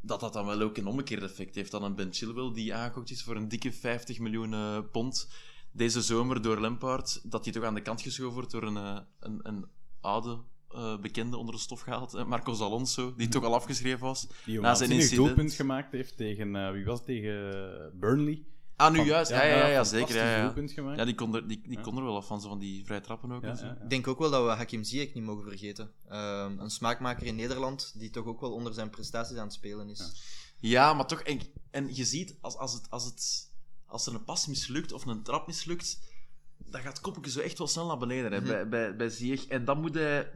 [0.00, 1.70] dat dat dan wel ook een omgekeerd effect heeft.
[1.70, 5.28] Dan een Ben Chilwell die aangekocht is voor een dikke 50 miljoen eh, pond
[5.72, 8.98] deze zomer door Lampard, dat hij toch aan de kant geschoven wordt door een, eh,
[9.20, 9.66] een, een
[10.00, 10.38] oude
[10.74, 14.26] eh, bekende onder de stof gehaald, eh, Marcos Alonso, die toch al afgeschreven was.
[14.44, 15.26] Die een Na zijn incident.
[15.26, 16.56] doelpunt gemaakt heeft tegen...
[16.56, 17.06] eh, wie was het?
[17.06, 18.44] Tegen Burnley.
[18.76, 19.30] Ah, nu Van- juist.
[19.30, 20.16] Ja, ja, ja, ja, zeker.
[20.16, 20.52] Ja,
[20.96, 21.04] ja.
[21.04, 21.80] die kon er, die, die Ja.
[21.82, 23.42] kon er wel af van, zo van die vrije trappen ook.
[23.42, 23.64] Ja, en zo.
[23.64, 23.82] ja, ja.
[23.84, 25.90] Ik denk ook wel dat we Hakim Ziyech niet mogen vergeten.
[26.08, 29.88] Ehm, een smaakmaker in Nederland, die toch ook wel onder zijn prestaties aan het spelen
[29.88, 30.12] is.
[30.60, 33.50] Ja, maar toch, en, en je ziet, als, als, het, als, het,
[33.86, 36.00] als er een pas mislukt of een trap mislukt,
[36.58, 38.48] dan gaat Koppeke zo echt wel snel naar beneden hè, Mhm.
[38.48, 39.46] bij, bij, bij Ziyech.
[39.46, 40.30] En dan moet hij...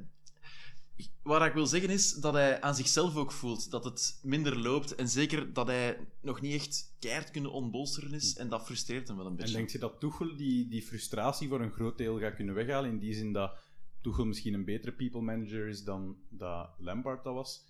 [1.23, 4.95] Wat ik wil zeggen is dat hij aan zichzelf ook voelt dat het minder loopt.
[4.95, 8.37] En zeker dat hij nog niet echt keihard kunnen ontbolsteren is.
[8.37, 9.55] En dat frustreert hem wel een En beetje.
[9.55, 12.91] denk je dat Tuchel die, die frustratie voor een groot deel gaat kunnen weghalen?
[12.91, 13.53] In die zin dat
[14.03, 17.65] Tuchel misschien een betere people manager is dan dat Lampard dat was?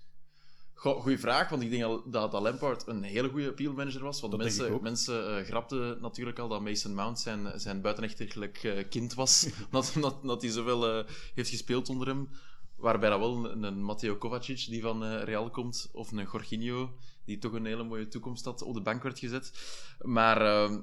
[0.74, 4.02] Goh, goeie vraag, want ik denk al dat, dat Lampard een hele goede appeal manager
[4.02, 4.20] was.
[4.20, 4.82] Want Dat denk ik mensen, ook.
[4.82, 9.48] mensen eh, grapten natuurlijk al dat Mason Mount zijn, zijn buitenechtelijk eh, kind was.
[9.70, 12.28] omdat, omdat, omdat hij zoveel eh, heeft gespeeld onder hem.
[12.76, 16.96] Waarbij dat wel een, een Matteo Kovacic, die van eh, Real komt, of een Jorginho,
[17.24, 19.52] die toch een hele mooie toekomst had, op de bank werd gezet.
[20.00, 20.80] Maar, ehm,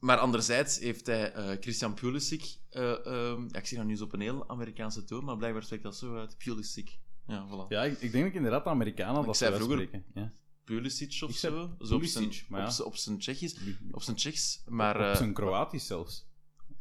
[0.00, 2.56] maar anderzijds heeft hij eh, Christian Pulisic...
[2.70, 5.62] eh, ehm, ja, ik zie dat nu eens op een heel Amerikaanse toon, maar blijkbaar
[5.62, 6.36] spreekt dat zo uit.
[6.38, 6.98] Pulisic.
[7.26, 7.68] Ja, voilà.
[7.68, 10.04] Ja, ik, ik denk dat inderdaad de Amerikanen Ik dat zo vroeger- uitspreken.
[10.14, 10.32] Ja.
[10.64, 11.62] Pulisic of zo.
[11.78, 12.66] Op zijn, Pulisic, maar ja.
[12.66, 13.56] op zijn, op zijn Tsjechisch.
[13.90, 14.62] Op zijn Tsjechs.
[14.66, 16.30] Maar op zijn Kroatisch zelfs.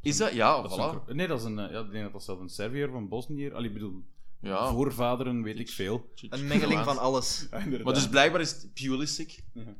[0.02, 0.34] Is dat?
[0.34, 1.16] Ja, Dat een voilà.
[1.16, 3.52] Nee, dat is een, eh, ja, ik denk dat dat zelf een Serviër van Bosnië...
[3.52, 4.04] Allee, ik bedoel,
[4.42, 4.72] Ja.
[4.72, 6.10] voorvaderen weet ik veel.
[6.30, 7.40] Een mengeling van alles.
[7.52, 7.84] Ja, inderdaad.
[7.86, 9.18] Maar dus blijkbaar is het is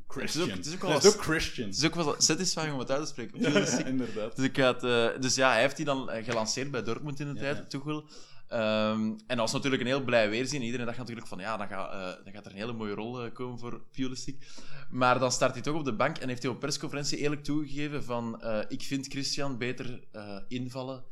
[0.08, 0.50] Christian.
[0.50, 1.68] ook- het is ook wel Christian.
[1.68, 3.40] Het is ook wel satisfying om het uit te spreken.
[3.42, 4.36] Ja, inderdaad.
[4.36, 7.28] Dus, ik had, eh, dus ja, hij heeft die dan eh, gelanceerd bij Dortmund in
[7.28, 7.64] de Ja, tijd, ja.
[7.64, 8.04] Tuchel.
[8.52, 10.62] Ehm, en dat was natuurlijk een heel blij weerzien.
[10.62, 13.24] Iedereen dacht natuurlijk van, ja, dan gaat, eh, dan gaat er een hele mooie rol
[13.24, 14.48] eh, komen voor Pulisic.
[14.90, 18.04] Maar dan start hij toch op de bank en heeft hij op persconferentie eerlijk toegegeven
[18.04, 21.04] van, eh, ik vind Christian beter eh, invallen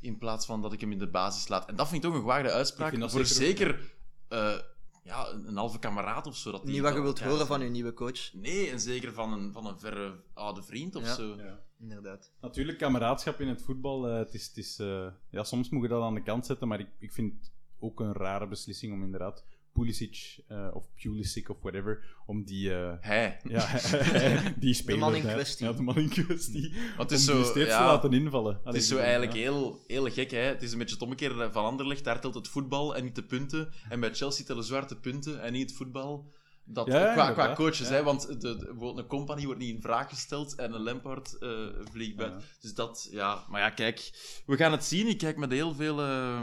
[0.00, 1.68] in plaats van dat ik hem in de basis laat.
[1.68, 2.98] En dat vind ik toch een gewaagde uitspraak.
[3.10, 3.92] Voor zeker zeker
[4.28, 4.58] eh,
[5.02, 6.50] ja, een, een halve kameraad of zo.
[6.50, 8.32] Dat Niet wat je wilt horen van je nieuwe coach.
[8.32, 11.14] Nee, en zeker van een, van een verre oude vriend of Ja.
[11.14, 11.36] zo.
[11.36, 11.60] Ja.
[11.80, 12.32] Inderdaad.
[12.40, 14.08] Natuurlijk, kameraadschap in het voetbal.
[14.08, 16.68] eh, het is, het is, eh, ja, soms moet je dat aan de kant zetten,
[16.68, 21.48] maar ik, ik vind het ook een rare beslissing om inderdaad Pulisic eh, of Pulisic
[21.48, 23.40] of whatever, om die, eh, Hij.
[23.44, 23.66] ja,
[24.60, 25.32] die speler, man in hè.
[25.32, 25.66] kwestie.
[25.66, 26.72] Ja, de man in kwestie.
[26.96, 28.60] Want het is om die zo, steeds ja, te laten invallen.
[28.64, 30.30] Het is zo eigenlijk heel, heel gek.
[30.30, 30.38] Hè?
[30.38, 32.04] Het is een beetje het omgekeerde van Anderlecht.
[32.04, 33.72] Daar telt het voetbal en niet de punten.
[33.88, 36.32] En bij Chelsea tellen zwaar de punten en niet het voetbal.
[36.70, 37.94] Dat, Ja, qua, qua coaches, ja.
[37.94, 38.02] hè?
[38.02, 41.50] want de, de- bijvoorbeeld een company wordt niet in vraag gesteld en een Lampard eh,
[41.90, 42.40] vliegt buiten.
[42.40, 42.46] Ja.
[42.60, 43.44] Dus dat, ja.
[43.48, 44.10] Maar ja, kijk,
[44.46, 45.06] we gaan het zien.
[45.08, 46.40] Ik kijk met heel veel, eh,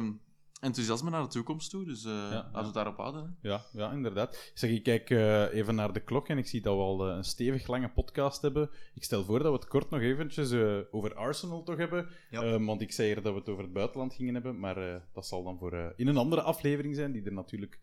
[0.60, 1.86] enthousiasme naar de toekomst toe.
[1.86, 2.64] Dus eh laten we ja.
[2.64, 3.38] het daarop houden.
[3.42, 3.50] hè.
[3.50, 4.34] Ja, ja, inderdaad.
[4.34, 5.10] Ik Zeg, ik kijk
[5.54, 8.70] even naar de klok en ik zie dat we al een stevig lange podcast hebben.
[8.94, 10.54] Ik stel voor dat we het kort nog eventjes
[10.92, 12.08] over Arsenal toch hebben.
[12.30, 12.42] Ja.
[12.42, 15.28] Eh, want ik zei eerder dat we het over het buitenland gingen hebben, maar dat
[15.28, 17.80] zal dan voor in een andere aflevering zijn, die er natuurlijk,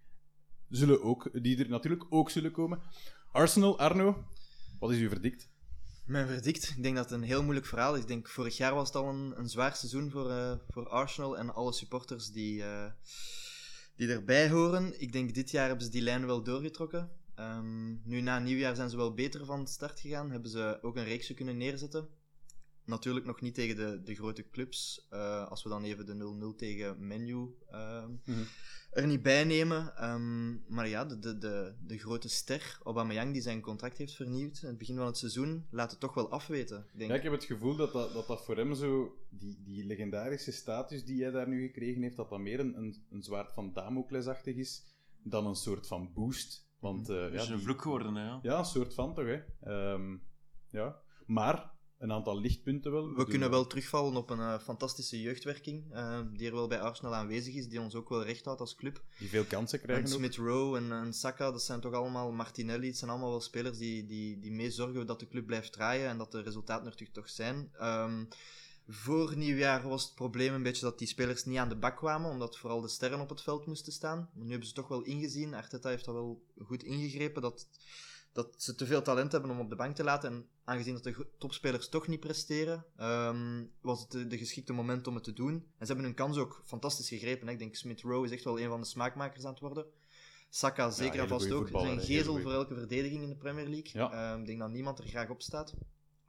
[0.73, 2.81] zullen ook, die er natuurlijk ook zullen komen.
[3.33, 4.25] Arsenal, Arno,
[4.79, 5.51] wat is uw verdict?
[6.07, 8.01] Mijn verdict, ik denk dat het een heel moeilijk verhaal is.
[8.01, 11.39] Ik denk, vorig jaar was het al een, een zwaar seizoen voor, eh, voor Arsenal
[11.39, 12.91] en alle supporters die, eh,
[13.97, 15.01] die erbij horen.
[15.01, 17.11] Ik denk, dit jaar hebben ze die lijn wel doorgetrokken.
[17.35, 20.31] Ehm, nu, na nieuwjaar zijn ze wel beter van start gegaan.
[20.31, 22.09] Hebben ze ook een reeksje kunnen neerzetten.
[22.85, 25.07] Natuurlijk nog niet tegen de, de grote clubs.
[25.11, 28.43] Eh, als we dan even de 0-0 tegen Menu ehm, Mhm.
[28.91, 29.97] er niet bij nemen.
[29.97, 34.61] Ehm, maar ja, de, de, de, de grote ster, Aubameyang, die zijn contract heeft vernieuwd
[34.63, 36.79] in het begin van het seizoen, laat het toch wel afweten.
[36.93, 39.59] Ik denk, Ja, ik heb het gevoel dat dat, dat, dat voor hem zo, die,
[39.65, 43.23] die legendarische status die hij daar nu gekregen heeft, dat dat meer een, een, een
[43.23, 44.85] zwaard van Damoclesachtig is
[45.23, 46.71] dan een soort van boost.
[46.79, 48.39] Want eh, Het is ja, een die- vloek geworden, hè, ja.
[48.43, 49.41] Ja, een soort van toch, hè.
[49.61, 50.17] Ehm,
[50.71, 51.01] ja.
[51.27, 51.71] Maar,
[52.03, 53.15] een aantal lichtpunten wel.
[53.15, 57.15] we kunnen wel terugvallen op een eh, fantastische jeugdwerking, eh, die er wel bij Arsenal
[57.15, 59.03] aanwezig is, die ons ook wel recht houdt als club.
[59.19, 60.13] Die veel kansen En krijgen ook.
[60.13, 63.79] Smith Rowe en, en Saka, dat zijn toch allemaal Martinelli, het zijn allemaal wel spelers
[63.79, 67.13] die, die, die mee zorgen dat de club blijft draaien en dat de resultaten er
[67.13, 67.71] toch- zijn.
[67.79, 68.25] Ehm,
[68.89, 72.31] voor nieuwjaar was het probleem een beetje dat die spelers niet aan de bak kwamen,
[72.31, 74.31] omdat vooral de sterren op het veld moesten staan.
[74.35, 77.69] Maar nu hebben ze toch wel ingezien, Arteta heeft dat wel goed ingegrepen, dat,
[78.33, 80.33] dat ze te veel talent hebben om op de bank te laten.
[80.33, 85.07] En aangezien dat de topspelers toch niet presteren, ehm, was het de, de geschikte moment
[85.07, 85.55] om het te doen.
[85.55, 87.47] En ze hebben hun kans ook fantastisch gegrepen.
[87.47, 87.53] Hè.
[87.53, 89.87] Ik denk Smith Rowe is echt wel een van de smaakmakers aan het worden.
[90.51, 91.69] Saka zeker en vast ook.
[91.69, 93.91] Zijn gezel voor elke verdediging in de Premier League.
[93.93, 94.13] Ja.
[94.13, 95.75] Ehm, ik denk dat niemand er graag op staat.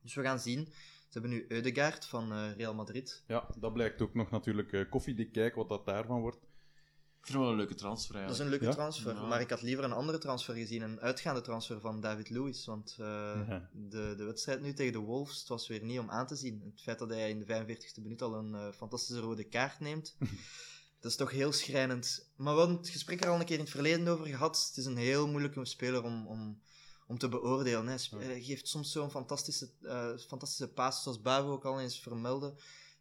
[0.01, 0.65] Dus we gaan zien.
[1.13, 3.23] Ze hebben nu Eudegaard van eh, Real Madrid.
[3.27, 6.39] Ja, dat blijkt ook nog natuurlijk eh, koffiedik kijken wat dat daarvan wordt.
[7.23, 8.71] Ik vind het wel een leuke transfer, Dat is een leuke Ja?
[8.71, 9.13] transfer.
[9.13, 9.21] Ja.
[9.27, 10.81] Maar ik had liever een andere transfer gezien.
[10.81, 12.65] Een uitgaande transfer van David Lewis.
[12.65, 13.05] Want eh,
[13.47, 13.69] Ja.
[13.71, 16.61] de, de wedstrijd nu tegen de Wolves het was weer niet om aan te zien.
[16.71, 20.15] Het feit dat hij in de 45e minuut al een eh, fantastische rode kaart neemt.
[20.99, 22.29] dat is toch heel schrijnend.
[22.35, 24.65] Maar we hadden het gesprek er al een keer in het verleden over gehad.
[24.67, 26.61] Het is een heel moeilijke speler om, om,
[27.07, 27.87] om te beoordelen.
[27.87, 32.53] Hij geeft soms zo'n fantastische, eh fantastische paas, zoals Bavo ook al eens vermeldde.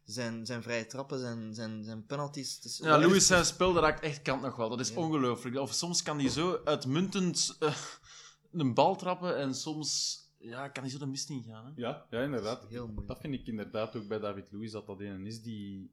[0.03, 2.55] Zijn, zijn vrije trappen, zijn, zijn, zijn penalties.
[2.55, 4.69] Het is Ja, Louis zijn spel, dat raakt echt kant nog wel.
[4.69, 4.95] Dat is Ja.
[4.95, 5.57] ongelooflijk.
[5.57, 7.77] Of soms kan hij zo uitmuntend eh,
[8.51, 11.65] een bal trappen en soms ja, kan hij zo de mist in gaan.
[11.65, 11.71] Hè?
[11.75, 12.65] Ja, ja inderdaad.
[12.69, 13.07] Heel moeilijk.
[13.07, 15.91] Dat vind ik inderdaad ook bij David Luiz, dat dat een is die...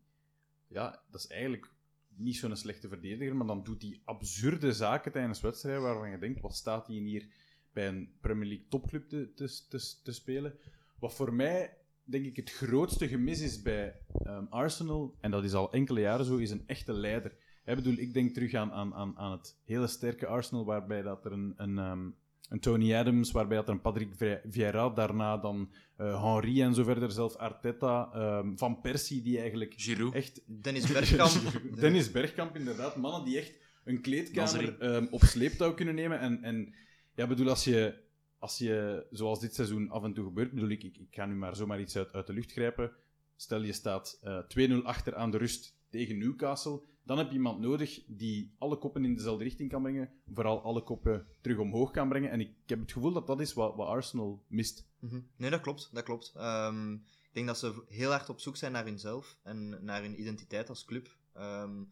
[0.67, 1.73] Ja, dat is eigenlijk
[2.17, 6.41] niet zo'n slechte verdediger, maar dan doet hij absurde zaken tijdens wedstrijden waarvan je denkt,
[6.41, 7.29] wat staat hij hier
[7.73, 10.59] bij een Premier League topclub te, te, te, te spelen?
[10.99, 11.77] Wat voor mij,
[12.11, 16.25] denk ik, het grootste gemis is bij ehm, Arsenal, en dat is al enkele jaren
[16.25, 17.33] zo, is een echte leider.
[17.65, 21.25] Ik bedoel, ik denk terug aan, aan, aan, aan het hele sterke Arsenal, waarbij dat
[21.25, 22.09] er een, een, ehm,
[22.49, 26.83] een Tony Adams, waarbij dat er een Patrick Vieira, daarna dan eh, Henry en zo
[26.83, 30.15] verder, zelf Arteta, ehm, Van Persie, die eigenlijk Giroud.
[30.15, 30.43] echt...
[30.47, 31.63] Dennis Bergkamp.
[31.81, 32.97] Dennis Bergkamp, inderdaad.
[32.97, 33.53] Mannen die echt
[33.85, 36.21] een kleedkamer ehm, op sleeptouw kunnen nemen.
[36.21, 36.75] En, en
[37.15, 37.95] ja, bedoel, als je,
[38.41, 41.57] als je, zoals dit seizoen af en toe gebeurt, bedoel ik, ik, ga nu maar
[41.57, 42.93] zomaar iets uit, uit de lucht grijpen.
[43.36, 46.80] Stel je staat eh 2-0 achter aan de rust tegen Newcastle.
[47.03, 50.11] Dan heb je iemand nodig die alle koppen in dezelfde richting kan brengen.
[50.32, 52.30] Vooral alle koppen terug omhoog kan brengen.
[52.30, 54.86] En ik heb het gevoel dat dat is wat, wat Arsenal mist.
[54.99, 55.20] Mhm.
[55.36, 55.91] Nee, dat klopt.
[55.93, 56.32] Dat klopt.
[56.36, 60.20] Ehm, ik denk dat ze heel hard op zoek zijn naar hunzelf en naar hun
[60.20, 61.16] identiteit als club.
[61.32, 61.84] Ehm,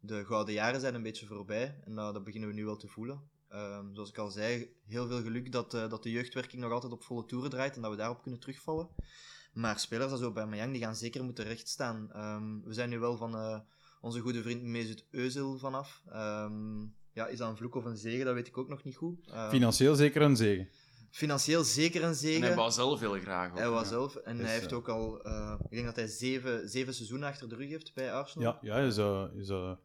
[0.00, 3.30] de gouden jaren zijn een beetje voorbij en dat beginnen we nu wel te voelen.
[3.52, 6.92] Ehm, zoals ik al zei, heel veel geluk dat, eh, dat de jeugdwerking nog altijd
[6.92, 8.88] op volle toeren draait en dat we daarop kunnen terugvallen.
[9.52, 12.12] Maar spelers als Aubameyang, die gaan zeker moeten rechtstaan.
[12.12, 13.58] Ehm we zijn nu wel van eh,
[14.00, 16.02] onze goede vriend Mesut Özil vanaf.
[16.08, 16.80] Ehm,
[17.12, 18.24] ja, is dat een vloek of een zegen?
[18.24, 19.18] Dat weet ik ook nog niet goed.
[19.48, 20.68] Financieel zeker een zegen.
[21.10, 22.42] financieel zeker een zegen.
[22.42, 23.58] En hij wou zelf heel graag ook.
[23.58, 23.88] Hij was ja.
[23.88, 24.16] zelf.
[24.16, 25.22] En Dus, hij heeft eh, ook al...
[25.24, 28.58] eh, ik denk dat hij zeven, zeven seizoenen achter de rug heeft bij Arsenal.
[28.62, 29.76] Ja, ja je, zou, je zou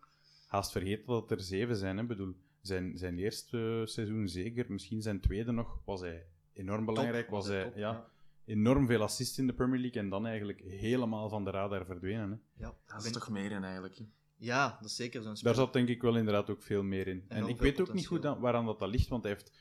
[0.47, 1.95] haast vergeten dat er zeven zijn.
[1.95, 2.01] Hè.
[2.01, 2.36] Ik bedoel,
[2.68, 7.24] zijn, zijn eerste seizoen zeker, misschien zijn tweede nog, was hij enorm belangrijk.
[7.26, 8.09] Top, Was hij top, ja,
[8.45, 12.30] enorm veel assists in de Premier League en dan eigenlijk helemaal van de radar verdwenen.
[12.32, 12.63] Hè.
[12.65, 13.97] Ja, Dat is ben- toch meer in eigenlijk.
[13.97, 14.03] hè.
[14.36, 17.26] ja, dat is zeker zo'n Daar zat denk ik wel inderdaad ook veel meer in.
[17.28, 19.51] En ik weet ook niet goed aan- waaraan dat, dat ligt, want hij heeft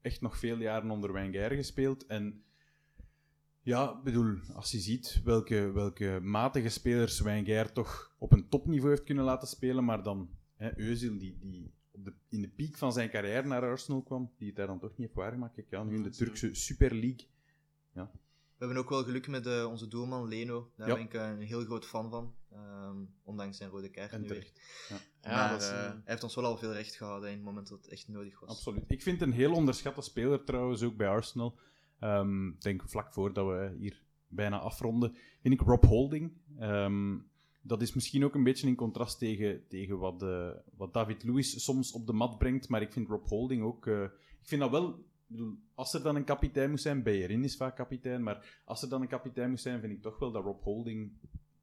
[0.00, 2.06] echt nog veel jaren onder Wenger gespeeld.
[2.06, 2.42] En
[3.62, 8.90] ja, ik bedoel, als je ziet welke, welke matige spelers Wenger toch op een topniveau
[8.90, 12.76] heeft kunnen laten spelen, maar dan hè, Özil, die, die op de, in de piek
[12.76, 15.54] van zijn carrière naar Arsenal kwam, die het daar dan toch niet heeft waargemaakt.
[15.54, 16.14] Kijk, ja, nu in de Ja.
[16.16, 17.26] Turkse Super League.
[17.92, 20.70] We hebben ook wel geluk met eh, onze doelman Leno.
[20.76, 20.94] Daar Ja.
[20.94, 22.34] ben ik eh, een heel groot fan van.
[22.52, 24.52] Ehm, ondanks zijn rode kaart En nu weer.
[24.88, 24.96] Ja.
[25.20, 27.44] Ja, maar dat is, eh, hij heeft ons wel al veel recht gehouden in het
[27.44, 28.50] moment dat het echt nodig was.
[28.50, 28.84] Absoluut.
[28.88, 31.58] Ik vind een heel onderschatte speler trouwens ook bij Arsenal.
[31.98, 36.32] Ehm, Ik denk vlak voordat we hier bijna afronden, vind ik Rob Holding.
[36.58, 37.18] Ehm,
[37.60, 41.64] dat is misschien ook een beetje in contrast tegen, tegen wat, eh, wat David Lewis
[41.64, 42.68] soms op de mat brengt.
[42.68, 43.86] Maar ik vind Rob Holding ook.
[43.86, 44.02] eh,
[44.40, 45.04] ik vind dat wel.
[45.26, 48.22] bedoel, Als er dan een kapitein moet zijn, Beyerin is vaak kapitein.
[48.22, 51.12] Maar als er dan een kapitein moet zijn, vind ik toch wel dat Rob Holding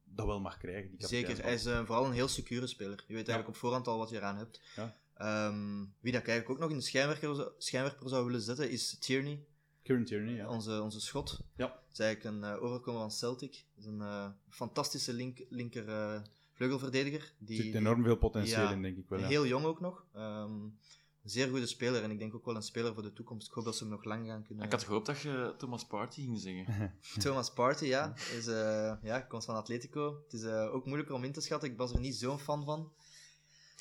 [0.04, 0.89] dat wel mag krijgen.
[0.98, 3.04] Die Zeker, hij is eh, vooral een heel secure speler.
[3.08, 4.62] Je weet eigenlijk op voorhand al wat je eraan hebt.
[4.76, 4.96] Ja.
[5.14, 9.46] Ehm, wie dat ik eigenlijk ook nog in de schijnwerper zou willen zetten, is Tierney,
[9.86, 10.49] Kieran Tierney, ja.
[10.49, 11.39] onze, onze schot.
[11.55, 11.67] Ja.
[11.67, 13.65] Dat is eigenlijk een eh, overkomer van Celtic.
[13.75, 16.21] Dat is een eh, fantastische link, linker eh,
[16.53, 17.19] vleugelverdediger.
[17.21, 19.19] Er Die, zit enorm veel potentieel Ja, in, denk ik wel.
[19.19, 19.27] Ja.
[19.27, 20.05] Heel jong ook nog.
[20.13, 23.47] Ehm, een zeer goede speler en ik denk ook wel een speler voor de toekomst.
[23.47, 24.65] Ik hoop dat ze hem nog lang gaan kunnen.
[24.65, 26.93] Ik had gehoopt dat je Thomas Party ging zeggen.
[27.23, 28.13] Thomas Partey, ja.
[28.38, 30.21] Is, eh, ja, komt van Atletico.
[30.23, 31.69] Het is eh, ook moeilijker om in te schatten.
[31.69, 32.91] Ik was er niet zo'n fan van.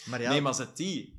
[0.07, 1.19] Maar ja, Nee, maar zet die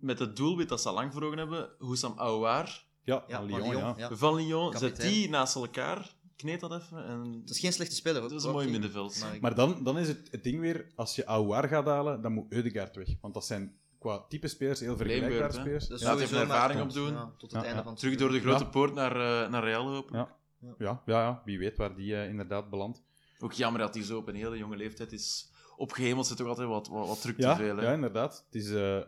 [0.00, 3.46] met het doelwit dat ze al lang voor ogen hebben, Houssam Aouar Ja, ja, van
[3.46, 3.94] Lyon, Lyon, ja.
[3.96, 4.16] ja.
[4.16, 8.20] van Lyon, zet die naast elkaar, kneed dat even en Het is geen slechte speler.
[8.20, 9.20] dat is een mooi middenveld.
[9.20, 12.20] maar ik- Maar dan, dan is het, het ding weer, als je Aouar gaat halen,
[12.22, 13.08] dan moet Eudegaard weg.
[13.20, 15.86] Want dat zijn qua type spelers heel vergelijkbare spelers.
[15.86, 17.12] dat is Ja, maar ervaring opdoen.
[17.12, 17.82] ja, tot het Ja, einde ja.
[17.82, 18.70] van het Terug door de grote Ja.
[18.70, 19.12] poort naar,
[19.44, 20.16] eh, naar Real hopen.
[20.16, 20.36] Ja.
[20.60, 23.02] Ja, ja, ja, wie weet waar die eh, inderdaad belandt.
[23.40, 25.50] Ook jammer dat hij zo op een hele jonge leeftijd is.
[25.76, 27.76] Opgehemeld zit toch altijd wat, wat, wat druk Ja, te veel.
[27.76, 27.82] hè.
[27.82, 28.44] ja, inderdaad.
[28.50, 28.98] Het is, eh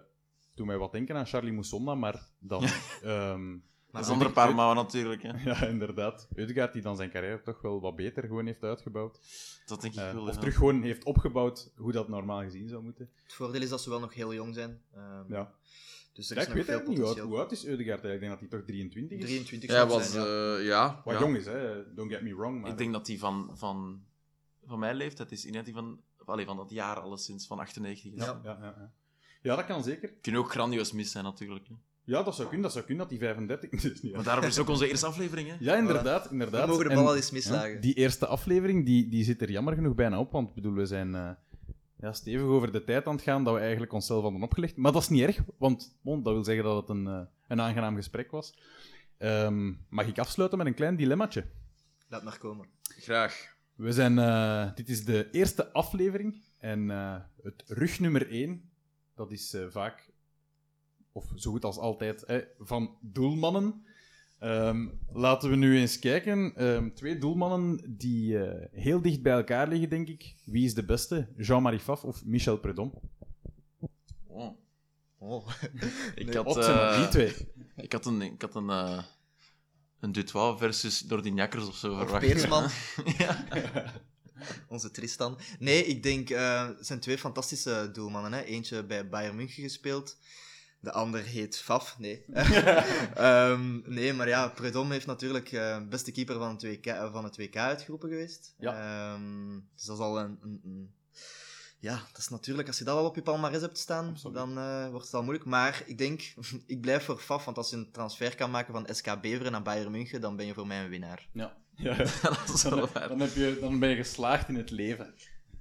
[0.54, 2.62] doet mij wat denken aan Charlie Moussonda, maar dan...
[3.02, 3.56] ehm,
[3.96, 5.22] Maar dat is een andere paar mouwen natuurlijk.
[5.22, 5.32] Hè.
[5.50, 6.28] ja, inderdaad.
[6.34, 9.18] Eudegaard die dan zijn carrière toch wel wat beter gewoon heeft uitgebouwd.
[9.66, 10.22] Dat denk ik Eh, wel.
[10.22, 10.38] of ja.
[10.40, 13.10] terug gewoon heeft opgebouwd hoe dat normaal gezien zou moeten.
[13.22, 14.80] Het voordeel is dat ze wel nog heel jong zijn.
[14.94, 15.54] Ehm, Ja.
[16.12, 17.26] Dus er Ja, is ik nog weet veel eigenlijk niet hoe oud, potentieel.
[17.26, 18.14] hoe oud is Eudegaard eigenlijk.
[18.14, 19.24] Ik denk dat hij toch 23 is.
[19.24, 20.56] 23 Ja, was, zijn, ja.
[20.56, 21.00] eh, ja.
[21.04, 21.20] Wat ja.
[21.20, 21.94] jong is, hè.
[21.94, 22.60] Don't get me wrong.
[22.60, 24.02] Maar Ik denk dat hij van, van,
[24.66, 25.44] van mijn leeftijd is.
[25.44, 26.00] Ik denk dat hij van,
[26.46, 28.24] van dat jaar alleszins, van 98 is.
[28.24, 28.92] Ja, ja, ja, ja.
[29.42, 30.12] ja, dat kan zeker.
[30.20, 31.68] Kunnen ook grandioos mis zijn natuurlijk.
[31.68, 31.74] Hè.
[32.06, 32.62] Ja, dat zou kunnen.
[32.62, 34.02] Dat zou kunnen dat hij 35 is.
[34.02, 35.48] Niet Maar daarom is ook onze eerste aflevering.
[35.48, 35.56] Hè.
[35.60, 36.30] Ja, inderdaad.
[36.30, 36.64] inderdaad.
[36.64, 37.80] We mogen de En- bal al eens ja, mislagen.
[37.80, 40.32] die eerste aflevering die, die zit er jammer genoeg bijna op.
[40.32, 41.30] Want ik bedoel, we zijn eh,
[42.00, 44.76] ja, stevig over de tijd aan het gaan dat we eigenlijk onszelf hadden opgelegd.
[44.76, 47.60] Maar dat is niet erg, want bon, dat wil zeggen dat het een, eh, een
[47.60, 48.54] aangenaam gesprek was.
[49.18, 51.44] Ehm, mag ik afsluiten met een klein dilemmaatje?
[52.08, 52.66] Laat maar komen.
[52.82, 53.54] Graag.
[53.74, 58.70] We zijn, eh, dit is de eerste aflevering en eh, het rugnummer 1,
[59.14, 60.08] dat is eh, vaak,
[61.16, 63.84] of zo goed als altijd, hè, van doelmannen.
[64.38, 66.52] Ehm, laten we nu eens kijken.
[66.56, 70.34] Ehm, twee doelmannen die eh, heel dicht bij elkaar liggen, denk ik.
[70.44, 71.28] Wie is de beste?
[71.36, 72.92] Jean-Marie Faf of Michel Predom?
[74.26, 74.58] Oh.
[75.18, 75.48] Oh.
[76.14, 77.34] Ik, Nee, had, er eh, die twee?
[77.76, 79.02] ik had een, ik had een, eh
[80.00, 82.18] een Dutois versus of zo Of verwacht.
[82.18, 82.68] Peersman.
[83.18, 83.44] ja.
[84.68, 85.38] Onze Tristan.
[85.58, 88.32] Nee, ik denk, eh, het zijn twee fantastische doelmannen.
[88.32, 88.42] Hè?
[88.42, 90.18] Eentje bij Bayern München gespeeld.
[90.86, 91.98] De ander heet Faf.
[91.98, 92.24] Nee.
[93.14, 97.36] Ehm, nee, maar ja, Predom heeft natuurlijk eh beste keeper van het, WK, van het
[97.36, 98.54] WK uitgeroepen geweest.
[98.58, 98.72] Ja.
[99.14, 100.94] Ehm, dus dat is al een, een, een-
[101.78, 104.36] Ja, dat is natuurlijk, als je dat al op je palmarès hebt staan, Absoluut.
[104.36, 105.46] dan eh, wordt het al moeilijk.
[105.48, 106.34] Maar ik denk,
[106.66, 109.62] ik blijf voor Faf, want als je een transfer kan maken van SK Beveren naar
[109.62, 111.28] Bayern München, dan ben je voor mij een winnaar.
[111.32, 111.56] Ja.
[111.76, 111.96] ja.
[112.22, 113.08] dat is wel Dan, waar.
[113.08, 115.14] dan, heb je, dan ben je geslaagd in het leven.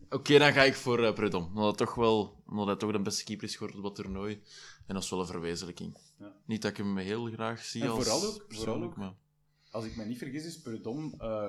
[0.09, 1.43] Oké, dan ga ik voor eh Predom.
[1.43, 4.41] Omdat, het toch wel, omdat hij toch de beste keeper is geworden op dat toernooi.
[4.87, 5.97] En dat is wel een verwezenlijking.
[6.19, 6.33] Ja.
[6.45, 9.13] Niet dat ik hem heel graag zie En als vooral ook- vooral persoonlijk, ook- maar...
[9.71, 11.45] Als ik me niet vergis, is Predom eh,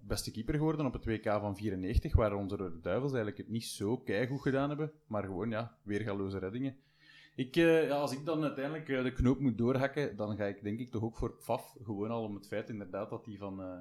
[0.00, 3.96] beste keeper geworden op het WK van 94, waar onze Duivels eigenlijk het niet zo
[3.96, 6.76] keigoed gedaan hebben, maar gewoon, ja, weergaloze reddingen.
[7.34, 10.62] Ik, eh, ja, als ik dan uiteindelijk eh, de knoop moet doorhakken, dan ga ik
[10.62, 13.62] denk ik toch ook voor Pfaf, gewoon al om het feit inderdaad dat hij van
[13.62, 13.78] eh,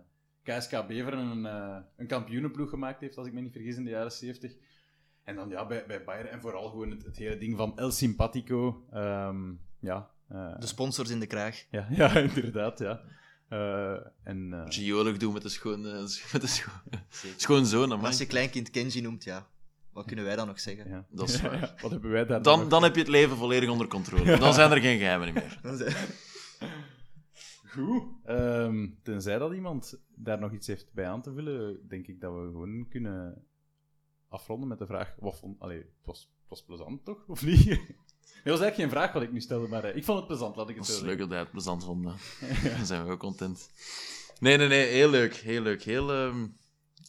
[0.48, 3.89] KSK Beveren een, eh, een kampioenenploeg gemaakt heeft, als ik me niet vergis, in de
[3.89, 4.52] jaren 70.
[5.24, 7.91] En dan ja, bij, bij Bayern en vooral gewoon het, het hele ding van El
[7.91, 8.86] Simpatico.
[8.91, 11.64] ehm, ja, eh, De sponsors in de kraag.
[11.72, 13.02] ja, ja, inderdaad, ja.
[13.50, 15.82] Eh, en, eh, Giolig doen met de schoon,
[16.32, 16.82] met de schoon,
[17.38, 19.48] schoonzoon, als je kleinkind Kenji noemt, ja,
[19.91, 20.89] wat kunnen wij dan nog zeggen?
[20.89, 21.06] ja.
[21.10, 21.60] Dat is waar.
[21.60, 22.68] Ja, wat hebben wij daar Dan, nog?
[22.70, 24.38] dan heb je het leven volledig onder controle.
[24.38, 25.60] Dan zijn er geen geheimen meer.
[27.78, 28.04] Goed.
[28.24, 32.34] Ehm, tenzij dat iemand daar nog iets heeft bij aan te vullen, denk ik dat
[32.34, 33.46] we gewoon kunnen
[34.28, 35.60] afronden met de vraag: wat vond.
[35.60, 37.28] Allee, het was, het was plezant toch?
[37.28, 37.66] Of niet?
[38.28, 40.56] Het was eigenlijk geen vraag wat ik nu stelde, maar eh, ik vond het plezant,
[40.56, 42.04] laat ik het zo is leuk dat hij het plezant vond.
[42.78, 43.70] Dan zijn we ook content.
[44.40, 44.88] Nee, nee, nee.
[44.88, 45.34] Heel leuk.
[45.34, 45.84] Heel leuk.
[45.84, 46.12] Heel...
[46.12, 46.48] ehm,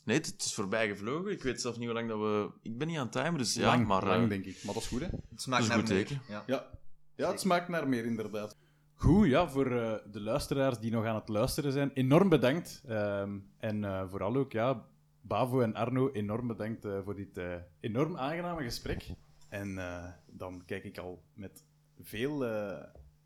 [0.05, 1.31] Nee, het is voorbij gevlogen.
[1.33, 2.51] Ik weet zelf niet hoe lang dat we...
[2.63, 4.05] Ik ben niet aan het timen, dus ja, lang, maar...
[4.05, 4.65] lang, eh, denk ik.
[4.65, 5.07] Maar dat is goed, hè?
[5.07, 6.07] Het smaakt Dat is naar goed meer.
[6.07, 6.23] teken.
[6.29, 6.45] Ja.
[6.47, 6.71] Ja,
[7.15, 8.57] ja het smaakt naar meer, inderdaad.
[9.01, 12.83] Goed, ja, voor eh, de luisteraars die nog aan het luisteren zijn, enorm bedankt.
[12.87, 14.87] Ehm, en eh, vooral ook, ja,
[15.21, 17.41] Bavo en Arno, enorm bedankt eh, voor dit
[17.81, 19.07] enorm aangename gesprek.
[19.49, 19.79] En
[20.27, 21.65] dan kijk ik al met
[22.01, 22.39] veel,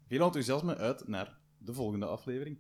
[0.06, 2.58] veel enthousiasme uit naar de volgende aflevering.